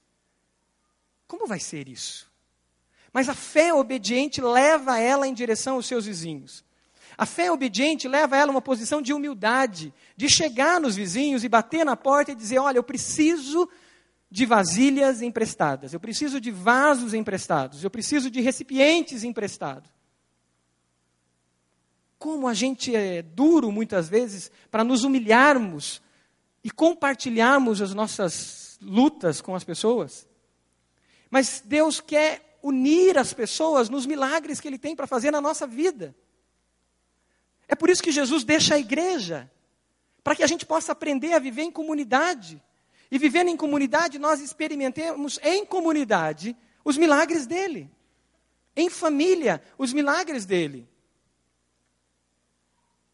[1.27, 2.31] Como vai ser isso?
[3.11, 6.63] Mas a fé obediente leva ela em direção aos seus vizinhos.
[7.17, 11.49] A fé obediente leva ela a uma posição de humildade, de chegar nos vizinhos e
[11.49, 13.69] bater na porta e dizer: Olha, eu preciso
[14.33, 19.91] de vasilhas emprestadas, eu preciso de vasos emprestados, eu preciso de recipientes emprestados.
[22.17, 26.01] Como a gente é duro muitas vezes para nos humilharmos
[26.63, 30.27] e compartilharmos as nossas lutas com as pessoas.
[31.29, 35.67] Mas Deus quer unir as pessoas nos milagres que Ele tem para fazer na nossa
[35.67, 36.15] vida.
[37.67, 39.47] É por isso que Jesus deixa a igreja,
[40.23, 42.59] para que a gente possa aprender a viver em comunidade.
[43.13, 47.87] E vivendo em comunidade, nós experimentemos em comunidade os milagres dele.
[48.75, 50.89] Em família, os milagres dele.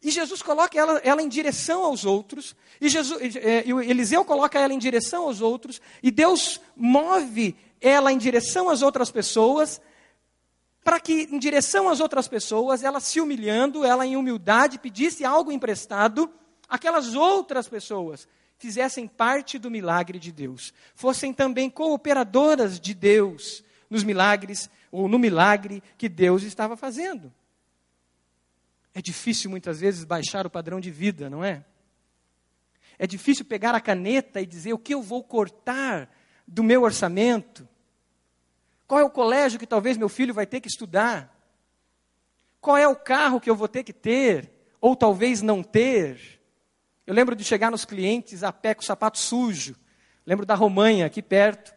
[0.00, 4.72] E Jesus coloca ela, ela em direção aos outros, e, Jesus, e Eliseu coloca ela
[4.72, 9.82] em direção aos outros, e Deus move ela em direção às outras pessoas,
[10.82, 15.52] para que, em direção às outras pessoas, ela se humilhando, ela em humildade pedisse algo
[15.52, 16.32] emprestado,
[16.70, 18.26] aquelas outras pessoas
[18.60, 25.18] fizessem parte do milagre de Deus, fossem também cooperadoras de Deus nos milagres, ou no
[25.18, 27.32] milagre que Deus estava fazendo.
[28.94, 31.64] É difícil muitas vezes baixar o padrão de vida, não é?
[32.98, 36.14] É difícil pegar a caneta e dizer o que eu vou cortar
[36.46, 37.66] do meu orçamento?
[38.86, 41.34] Qual é o colégio que talvez meu filho vai ter que estudar?
[42.60, 44.52] Qual é o carro que eu vou ter que ter?
[44.82, 46.39] Ou talvez não ter?
[47.06, 49.76] Eu lembro de chegar nos clientes a pé com o sapato sujo.
[50.24, 51.74] Lembro da Romanha, aqui perto.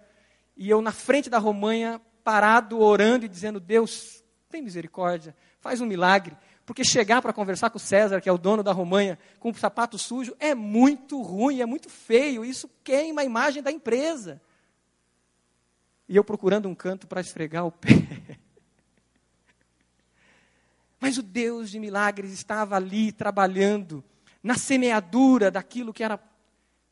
[0.55, 5.85] E eu na frente da Romanha, parado, orando e dizendo: Deus, tem misericórdia, faz um
[5.85, 6.37] milagre.
[6.65, 9.55] Porque chegar para conversar com o César, que é o dono da Romanha, com o
[9.55, 12.45] sapato sujo, é muito ruim, é muito feio.
[12.45, 14.41] Isso queima a imagem da empresa.
[16.07, 17.89] E eu procurando um canto para esfregar o pé.
[21.01, 24.01] Mas o Deus de milagres estava ali trabalhando
[24.43, 26.21] na semeadura daquilo que era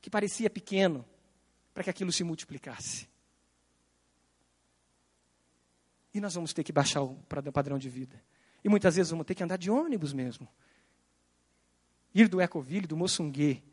[0.01, 1.05] que parecia pequeno,
[1.73, 3.07] para que aquilo se multiplicasse.
[6.13, 7.15] E nós vamos ter que baixar o
[7.53, 8.21] padrão de vida.
[8.63, 10.47] E muitas vezes vamos ter que andar de ônibus mesmo.
[12.13, 13.63] Ir do Ecoville, do Moçungue,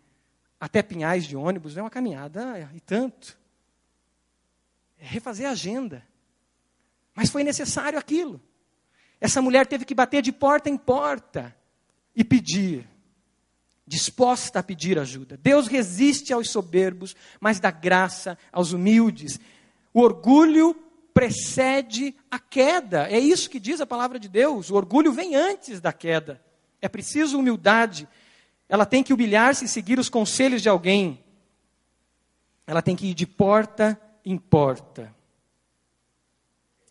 [0.60, 3.38] até Pinhais de ônibus é uma caminhada e tanto.
[4.98, 6.06] É refazer a agenda.
[7.14, 8.40] Mas foi necessário aquilo.
[9.20, 11.56] Essa mulher teve que bater de porta em porta
[12.14, 12.88] e pedir,
[13.88, 15.36] disposta a pedir ajuda.
[15.36, 19.40] Deus resiste aos soberbos, mas dá graça aos humildes.
[19.92, 20.76] O orgulho
[21.12, 23.08] precede a queda.
[23.10, 24.70] É isso que diz a palavra de Deus.
[24.70, 26.40] O orgulho vem antes da queda.
[26.80, 28.06] É preciso humildade.
[28.68, 31.24] Ela tem que humilhar-se e seguir os conselhos de alguém.
[32.66, 35.12] Ela tem que ir de porta em porta.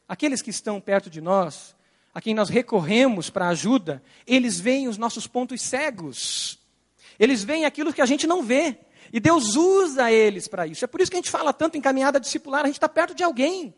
[0.08, 1.76] Aqueles que estão perto de nós
[2.18, 6.58] a quem nós recorremos para ajuda, eles veem os nossos pontos cegos.
[7.20, 8.78] Eles veem aquilo que a gente não vê.
[9.12, 10.84] E Deus usa eles para isso.
[10.84, 13.16] É por isso que a gente fala tanto em caminhada discipular, a gente está perto
[13.16, 13.74] de alguém.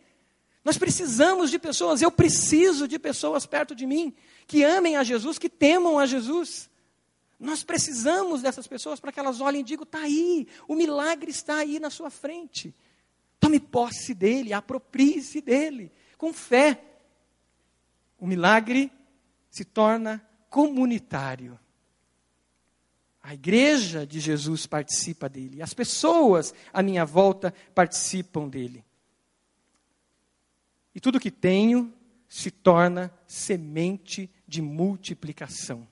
[0.64, 4.14] Nós precisamos de pessoas, eu preciso de pessoas perto de mim,
[4.46, 6.70] que amem a Jesus, que temam a Jesus.
[7.40, 11.58] Nós precisamos dessas pessoas para que elas olhem e digam: está aí, o milagre está
[11.58, 12.76] aí na sua frente.
[13.40, 16.84] Tome posse dele, aproprie-se dele, com fé
[18.20, 18.92] o milagre
[19.50, 21.58] se torna comunitário.
[23.22, 28.84] A igreja de Jesus participa dele, as pessoas à minha volta participam dele.
[30.96, 31.94] E tudo que tenho
[32.28, 35.88] se torna semente de multiplicação,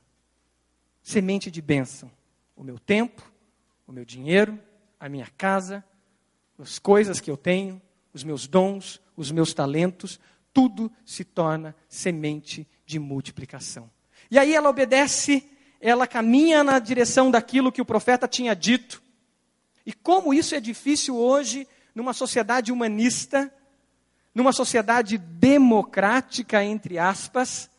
[1.02, 2.12] semente de bênção.
[2.56, 3.32] O meu tempo,
[3.86, 4.60] o meu dinheiro,
[5.00, 5.84] a minha casa,
[6.58, 7.82] as coisas que eu tenho,
[8.14, 10.20] os meus dons, os meus talentos,
[10.54, 13.90] tudo se torna semente de multiplicação.
[14.30, 15.48] E aí ela obedece,
[15.80, 19.02] ela caminha na direção daquilo que o profeta tinha dito.
[19.86, 23.52] E como isso é difícil hoje, numa sociedade humanista,
[24.34, 27.70] numa sociedade democrática, entre aspas,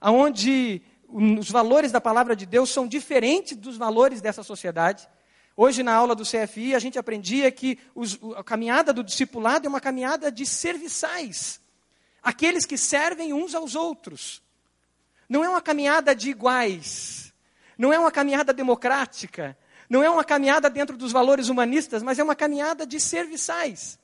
[0.00, 5.08] onde os valores da palavra de Deus são diferentes dos valores dessa sociedade.
[5.56, 9.68] Hoje, na aula do CFI, a gente aprendia que os, a caminhada do discipulado é
[9.68, 11.62] uma caminhada de serviçais
[12.22, 14.40] aqueles que servem uns aos outros.
[15.28, 17.31] Não é uma caminhada de iguais,
[17.82, 19.58] não é uma caminhada democrática,
[19.90, 23.98] não é uma caminhada dentro dos valores humanistas, mas é uma caminhada de serviçais.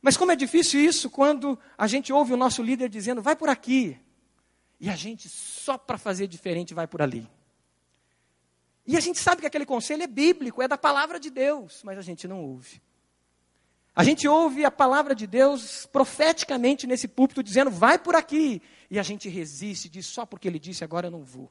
[0.00, 3.48] Mas como é difícil isso quando a gente ouve o nosso líder dizendo, vai por
[3.48, 3.98] aqui,
[4.78, 7.28] e a gente só para fazer diferente vai por ali.
[8.86, 11.98] E a gente sabe que aquele conselho é bíblico, é da palavra de Deus, mas
[11.98, 12.80] a gente não ouve.
[13.96, 18.62] A gente ouve a palavra de Deus profeticamente nesse púlpito dizendo, vai por aqui.
[18.88, 21.50] E a gente resiste, diz, só porque ele disse, agora eu não vou.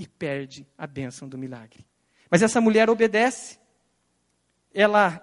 [0.00, 1.84] E perde a bênção do milagre.
[2.30, 3.58] Mas essa mulher obedece,
[4.72, 5.22] ela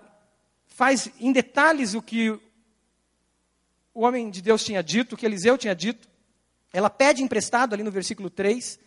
[0.67, 2.29] faz em detalhes o que
[3.91, 6.07] o homem de Deus tinha dito, o que Eliseu tinha dito.
[6.71, 8.79] Ela pede emprestado ali no versículo 3.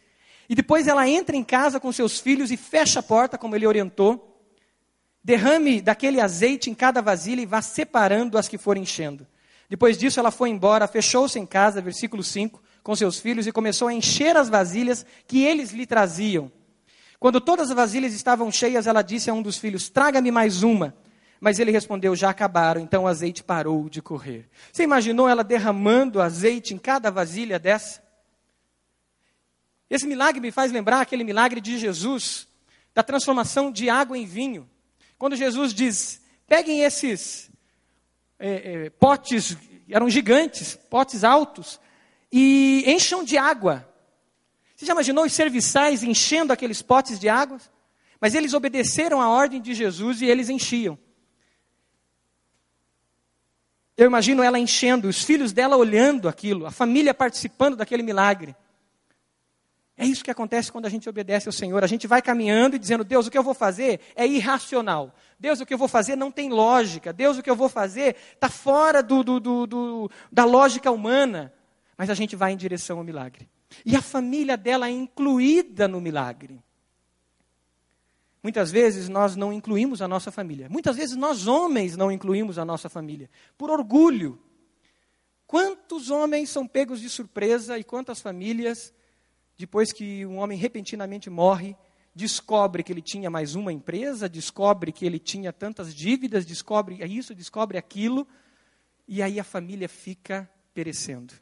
[0.48, 3.66] E depois ela entra em casa com seus filhos e fecha a porta, como ele
[3.66, 4.40] orientou.
[5.24, 9.26] Derrame daquele azeite em cada vasilha e vá separando as que forem enchendo.
[9.68, 13.88] Depois disso, ela foi embora, fechou-se em casa, versículo 5, com seus filhos e começou
[13.88, 16.50] a encher as vasilhas que eles lhe traziam.
[17.18, 20.94] Quando todas as vasilhas estavam cheias, ela disse a um dos filhos: Traga-me mais uma.
[21.38, 22.80] Mas ele respondeu: Já acabaram.
[22.80, 24.48] Então o azeite parou de correr.
[24.72, 28.02] Você imaginou ela derramando azeite em cada vasilha dessa?
[29.90, 32.46] Esse milagre me faz lembrar aquele milagre de Jesus,
[32.94, 34.68] da transformação de água em vinho.
[35.18, 37.50] Quando Jesus diz: peguem esses
[38.38, 39.56] é, é, potes,
[39.90, 41.78] eram gigantes, potes altos,
[42.32, 43.88] e encham de água.
[44.76, 47.58] Você já imaginou os serviçais enchendo aqueles potes de água?
[48.20, 50.98] Mas eles obedeceram a ordem de Jesus e eles enchiam.
[53.96, 58.56] Eu imagino ela enchendo, os filhos dela olhando aquilo, a família participando daquele milagre.
[59.96, 61.84] É isso que acontece quando a gente obedece ao Senhor.
[61.84, 65.14] A gente vai caminhando e dizendo: Deus, o que eu vou fazer é irracional.
[65.38, 67.12] Deus, o que eu vou fazer não tem lógica.
[67.12, 71.52] Deus, o que eu vou fazer está fora do, do, do, da lógica humana.
[72.00, 73.46] Mas a gente vai em direção ao milagre.
[73.84, 76.58] E a família dela é incluída no milagre.
[78.42, 80.66] Muitas vezes nós não incluímos a nossa família.
[80.70, 83.28] Muitas vezes nós, homens, não incluímos a nossa família.
[83.58, 84.42] Por orgulho.
[85.46, 88.94] Quantos homens são pegos de surpresa e quantas famílias,
[89.58, 91.76] depois que um homem repentinamente morre,
[92.14, 97.34] descobre que ele tinha mais uma empresa, descobre que ele tinha tantas dívidas, descobre isso,
[97.34, 98.26] descobre aquilo,
[99.06, 101.34] e aí a família fica perecendo.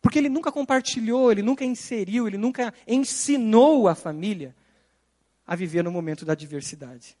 [0.00, 4.54] Porque ele nunca compartilhou, ele nunca inseriu, ele nunca ensinou a família
[5.46, 7.16] a viver no momento da adversidade.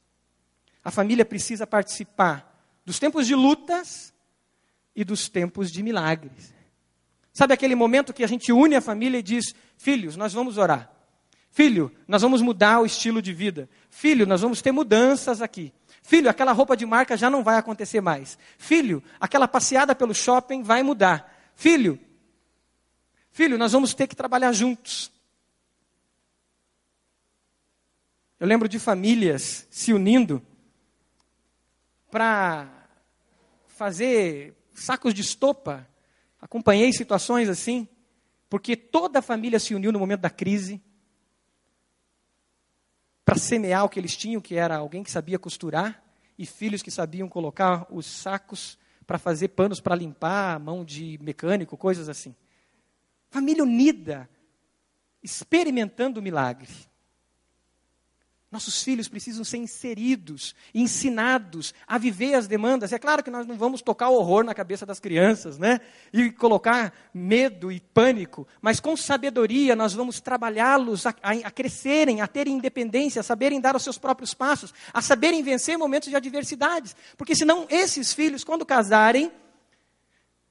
[0.82, 2.50] A família precisa participar
[2.84, 4.14] dos tempos de lutas
[4.96, 6.54] e dos tempos de milagres.
[7.32, 10.90] Sabe aquele momento que a gente une a família e diz: Filhos, nós vamos orar.
[11.50, 13.68] Filho, nós vamos mudar o estilo de vida.
[13.88, 15.72] Filho, nós vamos ter mudanças aqui.
[16.02, 18.38] Filho, aquela roupa de marca já não vai acontecer mais.
[18.56, 21.36] Filho, aquela passeada pelo shopping vai mudar.
[21.54, 21.98] Filho,
[23.30, 25.10] filho, nós vamos ter que trabalhar juntos.
[28.38, 30.42] Eu lembro de famílias se unindo
[32.10, 32.88] para
[33.68, 35.86] fazer sacos de estopa.
[36.40, 37.86] Acompanhei situações assim,
[38.48, 40.82] porque toda a família se uniu no momento da crise
[43.24, 46.02] para semear o que eles tinham, que era alguém que sabia costurar
[46.36, 51.76] e filhos que sabiam colocar os sacos para fazer panos para limpar, mão de mecânico,
[51.76, 52.34] coisas assim.
[53.30, 54.28] Família unida,
[55.22, 56.68] experimentando o milagre.
[58.50, 62.92] Nossos filhos precisam ser inseridos, ensinados a viver as demandas.
[62.92, 65.80] É claro que nós não vamos tocar horror na cabeça das crianças, né?
[66.12, 72.22] E colocar medo e pânico, mas com sabedoria nós vamos trabalhá-los a, a, a, crescerem,
[72.22, 76.16] a terem independência, a saberem dar os seus próprios passos, a saberem vencer momentos de
[76.16, 76.96] adversidades.
[77.16, 79.30] Porque senão esses filhos, quando casarem,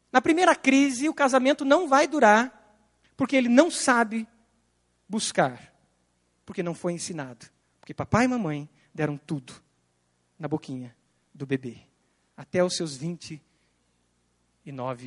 [0.10, 2.59] na primeira crise o casamento não vai durar,
[3.20, 4.26] porque ele não sabe
[5.05, 5.76] buscar,
[6.45, 7.47] porque não foi ensinado.
[7.82, 9.61] Porque papai e mamãe deram tudo
[10.39, 10.95] na boquinha
[11.34, 11.80] do bebê,
[12.38, 13.41] até os seus 29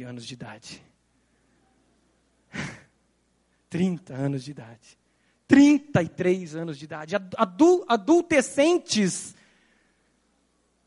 [0.03, 0.85] anos de idade.
[3.71, 4.99] 30 anos de idade.
[5.49, 7.17] 33 anos de idade.
[7.17, 9.35] Adul adultecentes,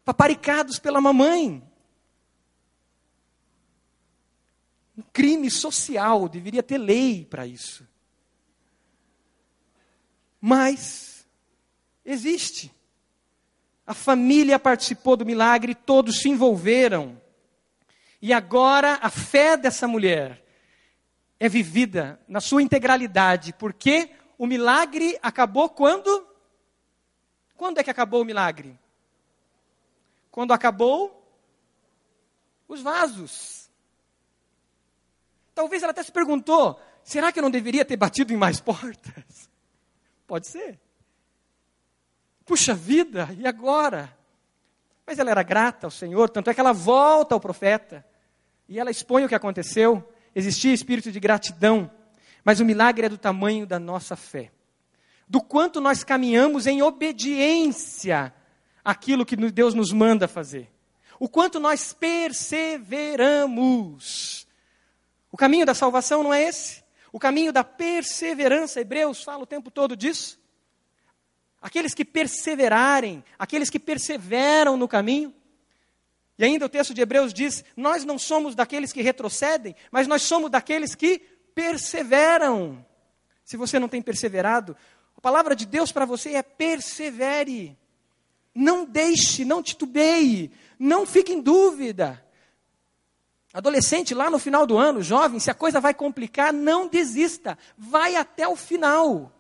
[0.04, 1.68] paparicados pela mamãe.
[4.98, 7.88] Um crime social, deveria ter lei para isso.
[10.40, 11.16] Mas
[12.06, 12.72] Existe.
[13.88, 17.20] A família participou do milagre, todos se envolveram.
[18.22, 20.44] E agora a fé dessa mulher
[21.40, 26.28] é vivida na sua integralidade, porque o milagre acabou quando?
[27.58, 28.78] Quando é que acabou o milagre?
[30.30, 31.24] Quando acabou
[32.68, 33.65] os vasos.
[35.56, 39.50] Talvez ela até se perguntou: será que eu não deveria ter batido em mais portas?
[40.28, 40.78] Pode ser.
[42.46, 44.16] Puxa vida, e agora?
[45.08, 48.06] Mas ela era grata ao Senhor, tanto é que ela volta ao profeta
[48.68, 50.06] e ela expõe o que aconteceu.
[50.36, 51.90] Existia espírito de gratidão,
[52.44, 54.52] mas o milagre é do tamanho da nossa fé.
[55.28, 58.32] Do quanto nós caminhamos em obediência
[58.84, 60.72] àquilo que Deus nos manda fazer.
[61.20, 64.45] O quanto nós perseveramos.
[65.36, 66.82] O caminho da salvação não é esse?
[67.12, 70.40] O caminho da perseverança, Hebreus fala o tempo todo disso
[71.66, 75.34] aqueles que perseverarem, aqueles que perseveram no caminho.
[76.38, 80.22] E ainda o texto de Hebreus diz: Nós não somos daqueles que retrocedem, mas nós
[80.22, 81.20] somos daqueles que
[81.54, 82.86] perseveram.
[83.44, 84.78] Se você não tem perseverado,
[85.18, 87.78] a palavra de Deus para você é persevere.
[88.54, 92.25] Não deixe, não titubeie, não fique em dúvida.
[93.56, 98.18] Adolescente, lá no final do ano, jovem, se a coisa vai complicar, não desista, vai
[98.18, 99.32] até o final.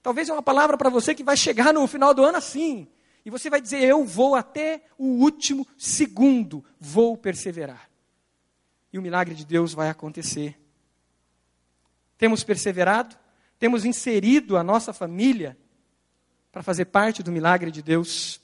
[0.00, 2.86] Talvez é uma palavra para você que vai chegar no final do ano assim.
[3.24, 7.90] E você vai dizer: Eu vou até o último segundo, vou perseverar.
[8.92, 10.56] E o milagre de Deus vai acontecer.
[12.16, 13.16] Temos perseverado,
[13.58, 15.58] temos inserido a nossa família
[16.52, 18.40] para fazer parte do milagre de Deus.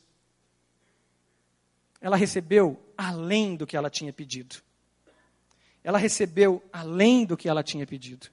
[2.00, 4.56] Ela recebeu além do que ela tinha pedido.
[5.84, 8.28] Ela recebeu além do que ela tinha pedido.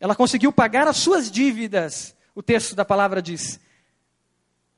[0.00, 3.58] Ela conseguiu pagar as suas dívidas o texto da palavra diz.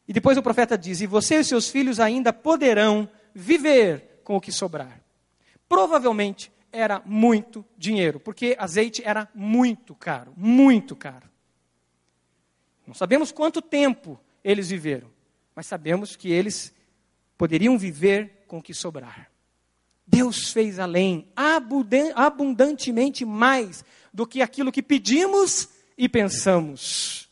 [0.08, 4.40] E depois o profeta diz: E você e seus filhos ainda poderão viver com o
[4.40, 5.00] que sobrar.
[5.68, 11.28] Provavelmente era muito dinheiro, porque azeite era muito caro, muito caro.
[12.86, 15.08] Não sabemos quanto tempo eles viveram,
[15.54, 16.74] mas sabemos que eles
[17.36, 19.30] poderiam viver com o que sobrar.
[20.10, 21.28] Deus fez além,
[22.16, 27.30] abundantemente mais do que aquilo que pedimos e pensamos.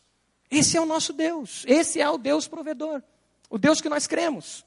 [0.48, 3.02] Esse é o nosso Deus, esse é o Deus provedor,
[3.50, 4.64] o Deus que nós cremos.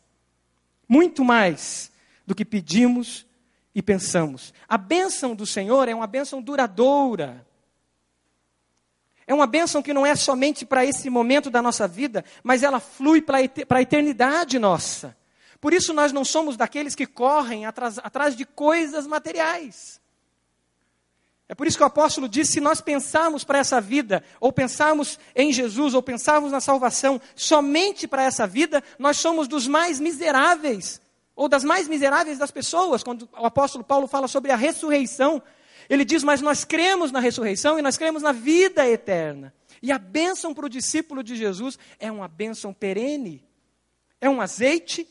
[0.89, 1.89] Muito mais
[2.27, 3.25] do que pedimos
[3.73, 4.53] e pensamos.
[4.67, 7.47] A bênção do Senhor é uma bênção duradoura.
[9.25, 12.81] É uma bênção que não é somente para esse momento da nossa vida, mas ela
[12.81, 15.15] flui para a eternidade nossa.
[15.61, 20.01] Por isso nós não somos daqueles que correm atrás, atrás de coisas materiais.
[21.47, 25.19] É por isso que o apóstolo diz: se nós pensarmos para essa vida, ou pensarmos
[25.35, 30.99] em Jesus, ou pensarmos na salvação somente para essa vida, nós somos dos mais miseráveis,
[31.35, 33.03] ou das mais miseráveis das pessoas.
[33.03, 35.43] Quando o apóstolo Paulo fala sobre a ressurreição,
[35.87, 39.53] ele diz: Mas nós cremos na ressurreição e nós cremos na vida eterna.
[39.79, 43.45] E a bênção para o discípulo de Jesus é uma bênção perene,
[44.19, 45.07] é um azeite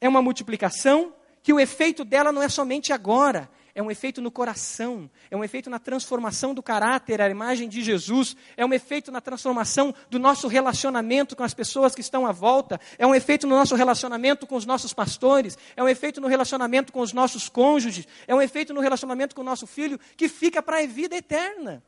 [0.00, 4.30] é uma multiplicação que o efeito dela não é somente agora, é um efeito no
[4.30, 9.10] coração, é um efeito na transformação do caráter, a imagem de Jesus, é um efeito
[9.10, 13.46] na transformação do nosso relacionamento com as pessoas que estão à volta, é um efeito
[13.46, 17.48] no nosso relacionamento com os nossos pastores, é um efeito no relacionamento com os nossos
[17.48, 21.16] cônjuges, é um efeito no relacionamento com o nosso filho que fica para a vida
[21.16, 21.82] eterna.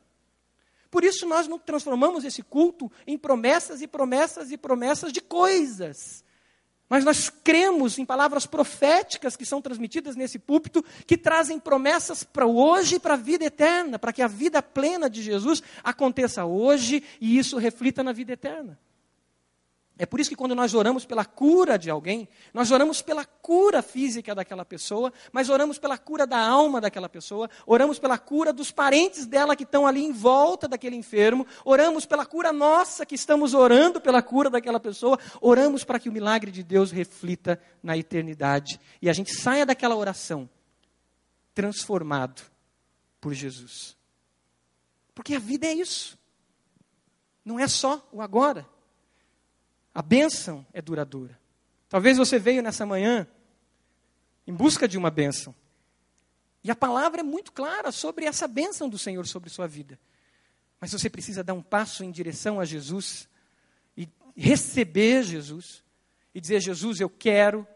[0.91, 6.23] Por isso nós não transformamos esse culto em promessas e promessas e promessas de coisas.
[6.89, 12.45] Mas nós cremos em palavras proféticas que são transmitidas nesse púlpito, que trazem promessas para
[12.45, 17.03] hoje e para a vida eterna, para que a vida plena de Jesus aconteça hoje
[17.19, 18.79] e isso reflita na vida eterna.
[19.99, 23.81] É por isso que quando nós oramos pela cura de alguém, nós oramos pela cura
[23.81, 28.71] física daquela pessoa, mas oramos pela cura da alma daquela pessoa, oramos pela cura dos
[28.71, 33.55] parentes dela que estão ali em volta daquele enfermo, oramos pela cura nossa que estamos
[33.55, 38.79] orando pela cura daquela pessoa, oramos para que o milagre de Deus reflita na eternidade
[39.01, 40.47] e a gente saia daquela oração
[41.55, 42.43] transformado
[43.19, 43.97] por Jesus.
[45.15, 46.15] Porque a vida é isso.
[47.43, 48.67] Não é só o agora.
[49.97, 51.39] A bênção é duradoura.
[51.89, 53.27] Talvez você veio nessa manhã
[54.45, 55.55] em busca de uma bênção.
[56.63, 59.99] E a palavra é muito clara sobre essa bênção do Senhor sobre sua vida.
[60.79, 63.27] Mas você precisa dar um passo em direção a Jesus
[63.97, 65.83] e receber Jesus
[66.31, 67.67] e dizer: Jesus, eu quero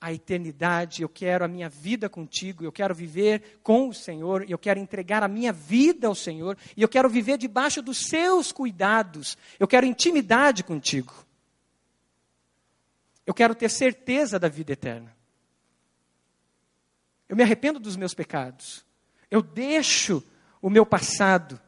[0.00, 4.58] a eternidade, eu quero a minha vida contigo, eu quero viver com o Senhor, eu
[4.58, 9.38] quero entregar a minha vida ao Senhor e eu quero viver debaixo dos seus cuidados,
[9.60, 11.27] eu quero intimidade contigo.
[13.28, 15.14] Eu quero ter certeza da vida eterna.
[17.28, 18.82] Eu me arrependo dos meus pecados.
[19.30, 20.24] Eu deixo
[20.62, 21.60] o meu passado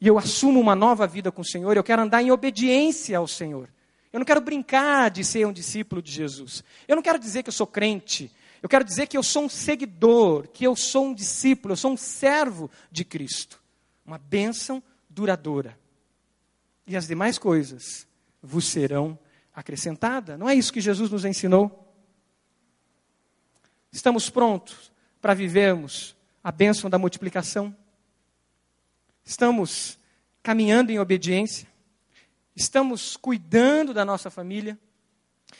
[0.00, 1.76] e eu assumo uma nova vida com o Senhor.
[1.76, 3.68] Eu quero andar em obediência ao Senhor.
[4.12, 6.62] Eu não quero brincar de ser um discípulo de Jesus.
[6.86, 8.30] Eu não quero dizer que eu sou crente.
[8.62, 11.90] Eu quero dizer que eu sou um seguidor, que eu sou um discípulo, eu sou
[11.90, 13.60] um servo de Cristo.
[14.06, 14.80] Uma bênção
[15.10, 15.76] duradoura.
[16.86, 18.06] E as demais coisas
[18.40, 19.18] vos serão
[19.54, 20.36] acrescentada.
[20.36, 21.94] Não é isso que Jesus nos ensinou?
[23.90, 24.90] Estamos prontos
[25.20, 27.76] para vivermos a bênção da multiplicação?
[29.24, 29.98] Estamos
[30.42, 31.68] caminhando em obediência?
[32.56, 34.78] Estamos cuidando da nossa família?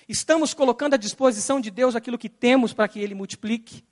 [0.08, 3.84] Estamos colocando à disposição de Deus aquilo que temos para que Ele multiplique?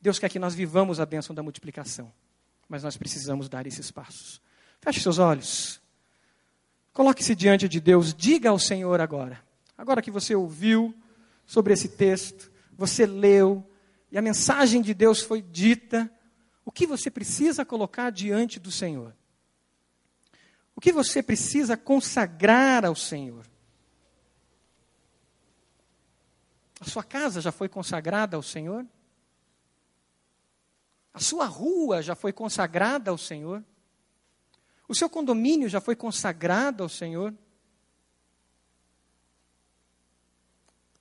[0.00, 2.12] Deus quer que nós vivamos a bênção da multiplicação,
[2.68, 4.40] mas nós precisamos dar esses passos.
[4.80, 5.79] Feche seus olhos.
[6.92, 9.42] Coloque-se diante de Deus, diga ao Senhor agora.
[9.76, 10.94] Agora que você ouviu
[11.46, 13.64] sobre esse texto, você leu,
[14.10, 16.10] e a mensagem de Deus foi dita,
[16.64, 19.14] o que você precisa colocar diante do Senhor?
[20.74, 23.46] O que você precisa consagrar ao Senhor?
[26.80, 28.86] A sua casa já foi consagrada ao Senhor?
[31.12, 33.64] A sua rua já foi consagrada ao Senhor?
[34.90, 37.32] O seu condomínio já foi consagrado ao Senhor?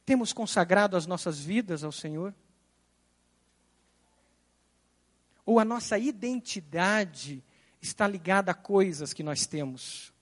[0.06, 2.32] Temos consagrado as nossas vidas ao Senhor?
[5.44, 7.44] Ou a nossa identidade
[7.82, 10.14] está ligada a coisas que nós temos?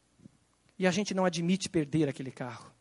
[0.79, 2.71] E a gente não admite perder aquele carro.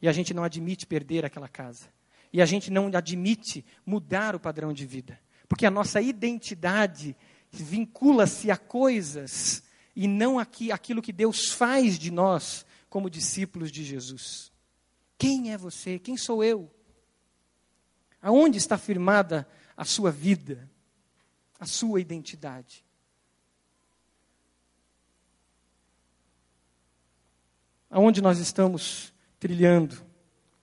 [0.00, 1.88] E a gente não admite perder aquela casa.
[2.32, 5.18] E a gente não admite mudar o padrão de vida.
[5.48, 7.16] Porque a nossa identidade
[7.50, 9.66] vincula-se a coisas
[9.98, 14.52] e não aqui, aquilo que Deus faz de nós como discípulos de Jesus.
[15.18, 15.98] Quem é você?
[15.98, 16.70] Quem sou eu?
[18.22, 20.70] Aonde está firmada a sua vida,
[21.58, 22.84] a sua identidade?
[27.90, 29.96] aonde nós estamos trilhando?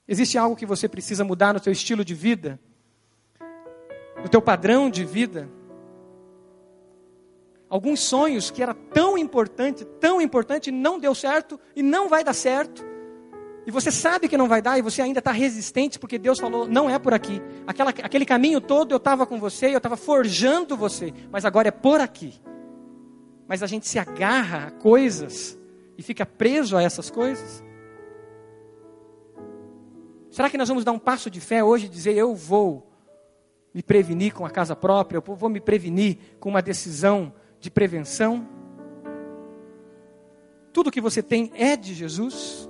[0.08, 2.60] Existe algo que você precisa mudar no teu estilo de vida?
[4.22, 5.50] No teu padrão de vida?
[7.76, 12.34] Alguns sonhos que era tão importante, tão importante, não deu certo e não vai dar
[12.34, 12.86] certo.
[13.68, 16.66] E você sabe que não vai dar e você ainda está resistente porque Deus falou,
[16.66, 17.42] não é por aqui.
[17.68, 21.72] Aquela, aquele caminho todo eu estava com você, eu estava forjando você, mas agora é
[21.72, 22.40] por aqui.
[23.46, 25.60] Mas a gente se agarra a coisas
[25.98, 27.62] e fica preso a essas coisas.
[30.32, 32.90] Será que nós vamos dar um passo de fé hoje e dizer, eu vou
[33.74, 37.34] me prevenir com a casa própria, eu vou me prevenir com uma decisão
[37.66, 38.48] de prevenção?
[40.72, 42.70] Tudo que você tem é de Jesus?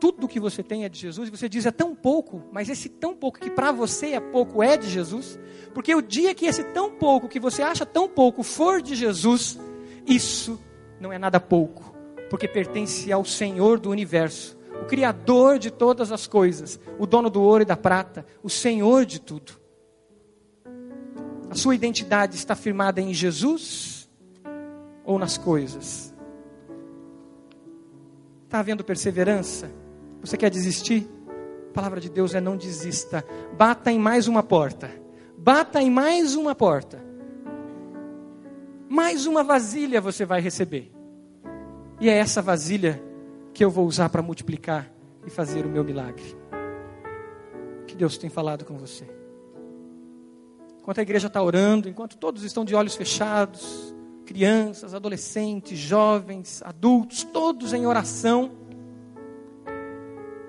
[0.00, 2.90] tudo que você tem é de Jesus, e você diz é tão pouco, mas esse
[2.90, 5.38] tão pouco que para você é pouco é de Jesus,
[5.72, 9.58] porque o dia que esse tão pouco que você acha tão pouco for de Jesus,
[10.06, 10.60] isso
[11.00, 11.96] não é nada pouco,
[12.28, 17.40] porque pertence ao Senhor do universo, o Criador de todas as coisas, o dono do
[17.40, 19.63] ouro e da prata, o Senhor de tudo.
[21.54, 24.10] A sua identidade está firmada em Jesus
[25.04, 26.12] ou nas coisas?
[28.42, 29.70] Está havendo perseverança?
[30.20, 31.08] Você quer desistir?
[31.70, 33.24] A palavra de Deus é não desista.
[33.56, 34.90] Bata em mais uma porta.
[35.38, 37.00] Bata em mais uma porta.
[38.88, 40.90] Mais uma vasilha você vai receber.
[42.00, 43.00] E é essa vasilha
[43.52, 44.90] que eu vou usar para multiplicar
[45.24, 46.36] e fazer o meu milagre.
[47.86, 49.13] Que Deus tem falado com você.
[50.84, 53.92] Enquanto a igreja está orando, enquanto todos estão de olhos fechados,
[54.24, 58.64] crianças, adolescentes, jovens, adultos, todos em oração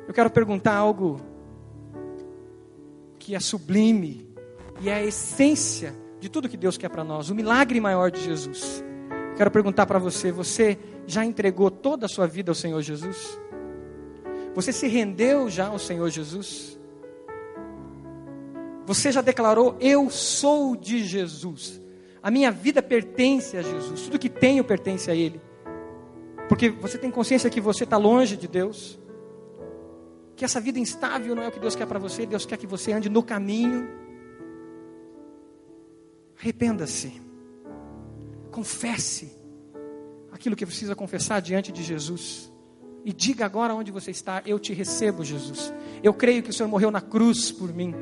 [0.08, 1.20] eu quero perguntar algo
[3.18, 4.30] que é sublime
[4.80, 8.22] e é a essência de tudo que Deus quer para nós, o milagre maior de
[8.22, 8.84] Jesus.
[9.32, 10.78] Eu quero perguntar para você: você
[11.08, 13.40] já entregou toda a sua vida ao Senhor Jesus?
[14.54, 16.75] Você se rendeu já ao Senhor Jesus?
[18.86, 21.82] Você já declarou: Eu sou de Jesus.
[22.22, 24.02] A minha vida pertence a Jesus.
[24.02, 25.40] Tudo que tenho pertence a Ele.
[26.50, 29.00] Porque você tem consciência que você está longe de Deus
[30.36, 32.68] que essa vida instável não é o que Deus quer para você, Deus quer que
[32.68, 33.88] você ande no caminho.
[36.38, 37.22] Arrependa-se,
[38.52, 39.32] confesse
[40.32, 42.52] aquilo que precisa confessar diante de Jesus.
[43.06, 45.74] E diga agora onde você está: Eu te recebo, Jesus.
[46.04, 47.96] Eu creio que o Senhor morreu na cruz por mim,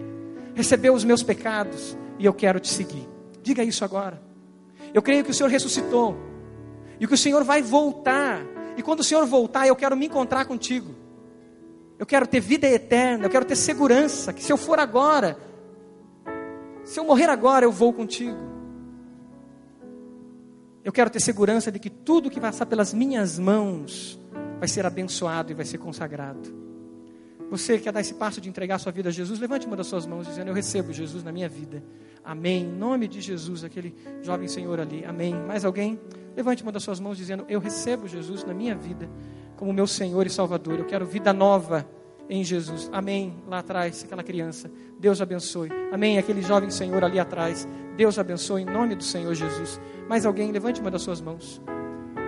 [0.54, 3.08] recebeu os meus pecados e eu quero te seguir.
[3.42, 4.22] Diga isso agora.
[4.94, 6.16] Eu creio que o Senhor ressuscitou
[7.00, 8.42] e que o Senhor vai voltar.
[8.78, 10.96] E quando o Senhor voltar, eu quero me encontrar contigo.
[11.98, 15.38] Eu quero ter vida eterna, eu quero ter segurança, que se eu for agora,
[16.84, 18.38] se eu morrer agora, eu vou contigo.
[20.84, 24.20] Eu quero ter segurança de que tudo que passar pelas minhas mãos
[24.60, 26.73] vai ser abençoado e vai ser consagrado.
[27.54, 29.40] Você quer dar esse passo de entregar sua vida a Jesus?
[29.40, 31.84] Levante uma das suas mãos dizendo: Eu recebo Jesus na minha vida.
[32.26, 32.64] Amém.
[32.64, 33.94] Em nome de Jesus, aquele
[34.24, 35.06] jovem senhor ali.
[35.06, 35.36] Amém.
[35.36, 36.00] Mais alguém?
[36.36, 39.08] Levante uma das suas mãos dizendo: Eu recebo Jesus na minha vida
[39.56, 40.80] como meu Senhor e Salvador.
[40.80, 41.88] Eu quero vida nova
[42.28, 42.90] em Jesus.
[42.92, 43.36] Amém.
[43.48, 44.72] Lá atrás, aquela criança.
[45.00, 45.70] Deus abençoe.
[45.92, 46.18] Amém.
[46.18, 47.68] Aquele jovem Senhor ali atrás.
[47.96, 49.80] Deus abençoe em nome do Senhor Jesus.
[50.10, 51.62] Mais alguém, levante uma das suas mãos.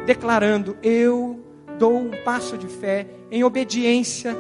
[0.06, 1.44] Declarando: Eu
[1.80, 4.38] dou um passo de fé em obediência,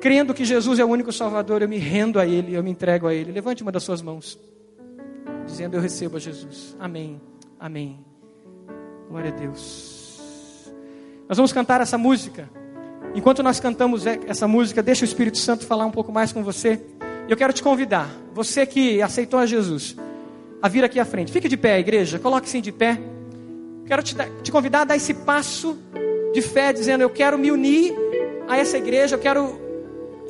[0.00, 1.62] crendo que Jesus é o único Salvador.
[1.62, 3.30] Eu me rendo a Ele, eu me entrego a Ele.
[3.30, 4.38] Levante uma das suas mãos,
[5.46, 6.74] dizendo: Eu recebo a Jesus.
[6.80, 7.20] Amém.
[7.58, 7.98] Amém.
[9.08, 10.70] Glória a Deus.
[11.28, 12.48] Nós vamos cantar essa música.
[13.14, 16.80] Enquanto nós cantamos essa música, deixa o Espírito Santo falar um pouco mais com você.
[17.28, 19.96] Eu quero te convidar, você que aceitou a Jesus,
[20.60, 21.30] a vir aqui à frente.
[21.30, 22.98] Fique de pé, igreja, coloque-se de pé.
[23.86, 25.76] Quero te, te convidar a dar esse passo
[26.32, 27.94] de fé, dizendo: Eu quero me unir
[28.48, 29.69] a essa igreja, eu quero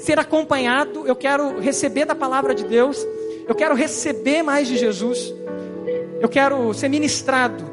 [0.03, 3.07] ser acompanhado, eu quero receber da palavra de Deus,
[3.47, 5.33] eu quero receber mais de Jesus,
[6.21, 7.71] eu quero ser ministrado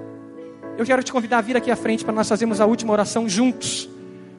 [0.78, 3.28] eu quero te convidar a vir aqui à frente para nós fazermos a última oração
[3.28, 3.90] juntos.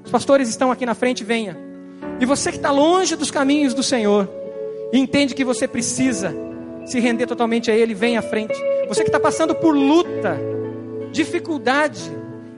[0.05, 1.59] Os pastores estão aqui na frente, venha.
[2.21, 4.31] E você que está longe dos caminhos do Senhor
[4.93, 6.33] e entende que você precisa
[6.87, 8.55] se render totalmente a Ele, venha à frente.
[8.87, 10.39] Você que está passando por luta,
[11.11, 12.01] dificuldade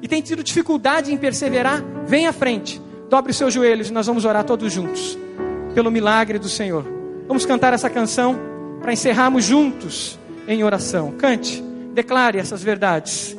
[0.03, 2.81] e tem tido dificuldade em perseverar, venha à frente.
[3.11, 5.19] Dobre seus joelhos e nós vamos orar todos juntos
[5.75, 6.85] pelo milagre do Senhor.
[7.27, 8.39] Vamos cantar essa canção
[8.81, 11.11] para encerrarmos juntos em oração.
[11.19, 11.61] Cante,
[11.93, 13.37] declare essas verdades.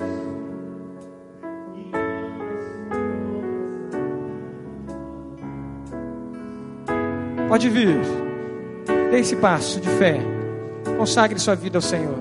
[7.48, 7.98] Pode vir.
[9.10, 10.20] Dê esse passo de fé.
[10.98, 12.20] Consagre sua vida ao Senhor.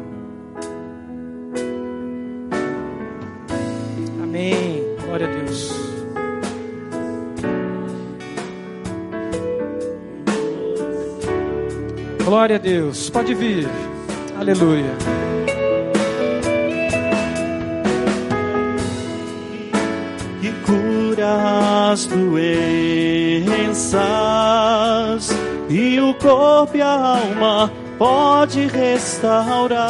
[4.22, 4.84] Amém.
[5.04, 5.79] Glória a Deus.
[12.30, 13.10] Glória a Deus.
[13.10, 13.68] Pode vir.
[14.38, 14.92] Aleluia.
[20.40, 22.30] E cura as doenças
[25.68, 29.88] e o corpo e a alma pode restaurar.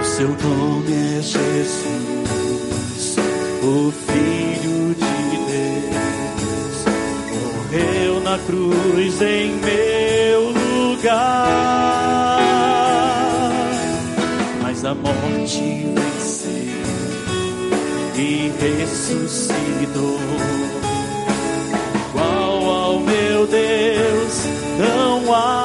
[0.00, 3.16] O seu nome é Jesus,
[3.62, 6.86] o Filho de Deus,
[7.28, 11.12] morreu na cruz em meu lugar,
[14.62, 16.52] mas a morte venceu
[18.16, 20.20] e ressuscitou.
[22.10, 24.46] Igual ao meu Deus,
[24.78, 25.61] não há.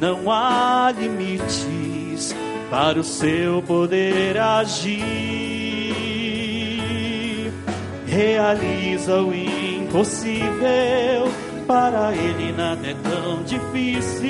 [0.00, 2.34] Não há limites
[2.70, 5.06] para o seu poder agir.
[8.06, 10.52] Realiza o impossível,
[11.66, 14.26] para ele nada é tão difícil.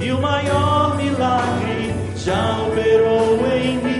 [0.00, 3.95] E o maior milagre já operou em mim.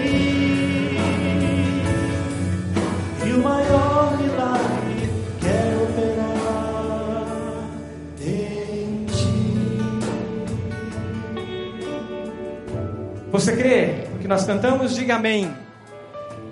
[13.37, 14.97] Você crê o que nós cantamos?
[14.97, 15.55] Diga amém.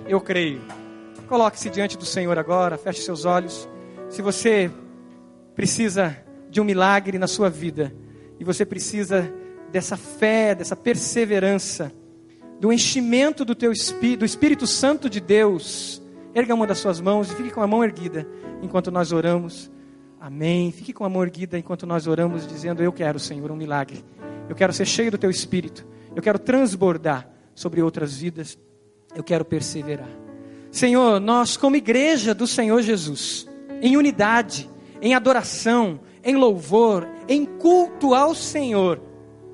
[0.07, 0.61] Eu creio.
[1.27, 3.67] Coloque-se diante do Senhor agora, feche seus olhos.
[4.07, 4.69] Se você
[5.55, 6.15] precisa
[6.47, 7.91] de um milagre na sua vida,
[8.39, 9.33] e você precisa
[9.71, 11.91] dessa fé, dessa perseverança,
[12.59, 15.99] do enchimento do teu espírito, do Espírito Santo de Deus,
[16.35, 18.27] erga uma das suas mãos e fique com a mão erguida
[18.61, 19.71] enquanto nós oramos.
[20.21, 20.71] Amém.
[20.71, 24.05] Fique com a mão erguida enquanto nós oramos, dizendo: Eu quero, Senhor, um milagre.
[24.47, 25.94] Eu quero ser cheio do teu espírito.
[26.15, 28.57] Eu quero transbordar sobre outras vidas.
[29.15, 30.09] Eu quero perseverar.
[30.71, 33.47] Senhor, nós, como igreja do Senhor Jesus,
[33.81, 34.69] em unidade,
[35.01, 39.01] em adoração, em louvor, em culto ao Senhor,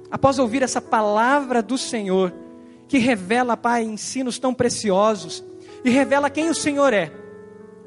[0.09, 2.34] após ouvir essa palavra do Senhor,
[2.88, 5.43] que revela, Pai, ensinos tão preciosos
[5.84, 7.12] e revela quem o Senhor é.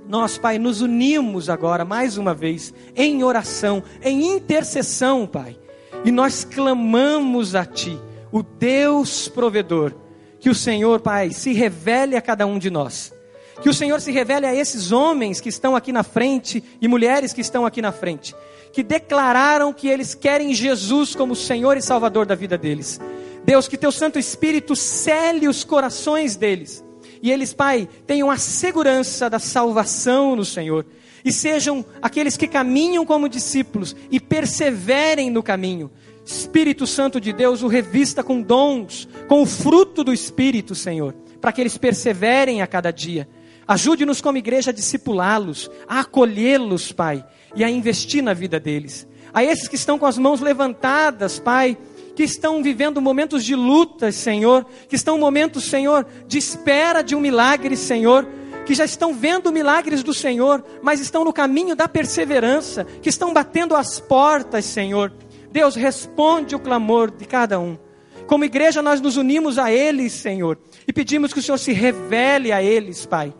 [0.07, 5.59] Nós, Pai, nos unimos agora, mais uma vez, em oração, em intercessão, Pai,
[6.05, 7.99] e nós clamamos a Ti,
[8.35, 9.95] o Deus provedor,
[10.41, 13.15] que o Senhor, Pai, se revele a cada um de nós.
[13.63, 17.33] Que o Senhor se revele a esses homens que estão aqui na frente e mulheres
[17.33, 18.35] que estão aqui na frente,
[18.73, 23.01] que declararam que eles querem Jesus como Senhor e Salvador da vida deles.
[23.45, 26.85] Deus, que teu Santo Espírito cele os corações deles.
[27.23, 30.85] E eles, Pai, tenham a segurança da salvação no Senhor.
[31.25, 35.89] E sejam aqueles que caminham como discípulos e perseverem no caminho.
[36.25, 41.53] Espírito Santo de Deus o revista com dons, com o fruto do Espírito, Senhor, para
[41.53, 43.29] que eles perseverem a cada dia.
[43.67, 49.07] Ajude-nos como igreja a discipulá-los, a acolhê-los, Pai, e a investir na vida deles.
[49.33, 51.77] A esses que estão com as mãos levantadas, Pai,
[52.15, 57.21] que estão vivendo momentos de lutas, Senhor, que estão momentos, Senhor, de espera de um
[57.21, 58.27] milagre, Senhor,
[58.65, 63.33] que já estão vendo milagres do Senhor, mas estão no caminho da perseverança, que estão
[63.33, 65.13] batendo as portas, Senhor.
[65.55, 67.79] Deus, responde o clamor de cada um.
[68.27, 72.51] Como igreja, nós nos unimos a eles, Senhor, e pedimos que o Senhor se revele
[72.51, 73.33] a eles, Pai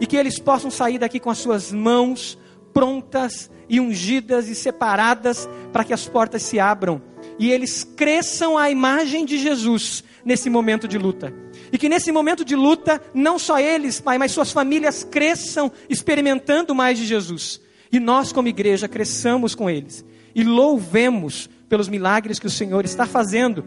[0.00, 2.38] e que eles possam sair daqui com as suas mãos
[2.72, 7.02] prontas e ungidas e separadas para que as portas se abram
[7.38, 11.32] e eles cresçam à imagem de Jesus nesse momento de luta.
[11.72, 16.74] E que nesse momento de luta, não só eles, Pai, mas suas famílias cresçam experimentando
[16.74, 17.60] mais de Jesus.
[17.92, 20.04] E nós, como igreja, cresçamos com eles
[20.34, 23.64] e louvemos pelos milagres que o Senhor está fazendo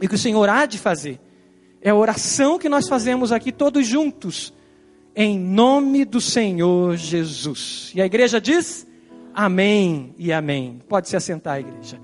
[0.00, 1.18] e que o Senhor há de fazer.
[1.80, 4.52] É a oração que nós fazemos aqui todos juntos
[5.14, 7.90] em nome do Senhor Jesus.
[7.94, 8.86] E a igreja diz:
[9.32, 10.80] Amém e Amém.
[10.86, 11.98] Pode se assentar, igreja.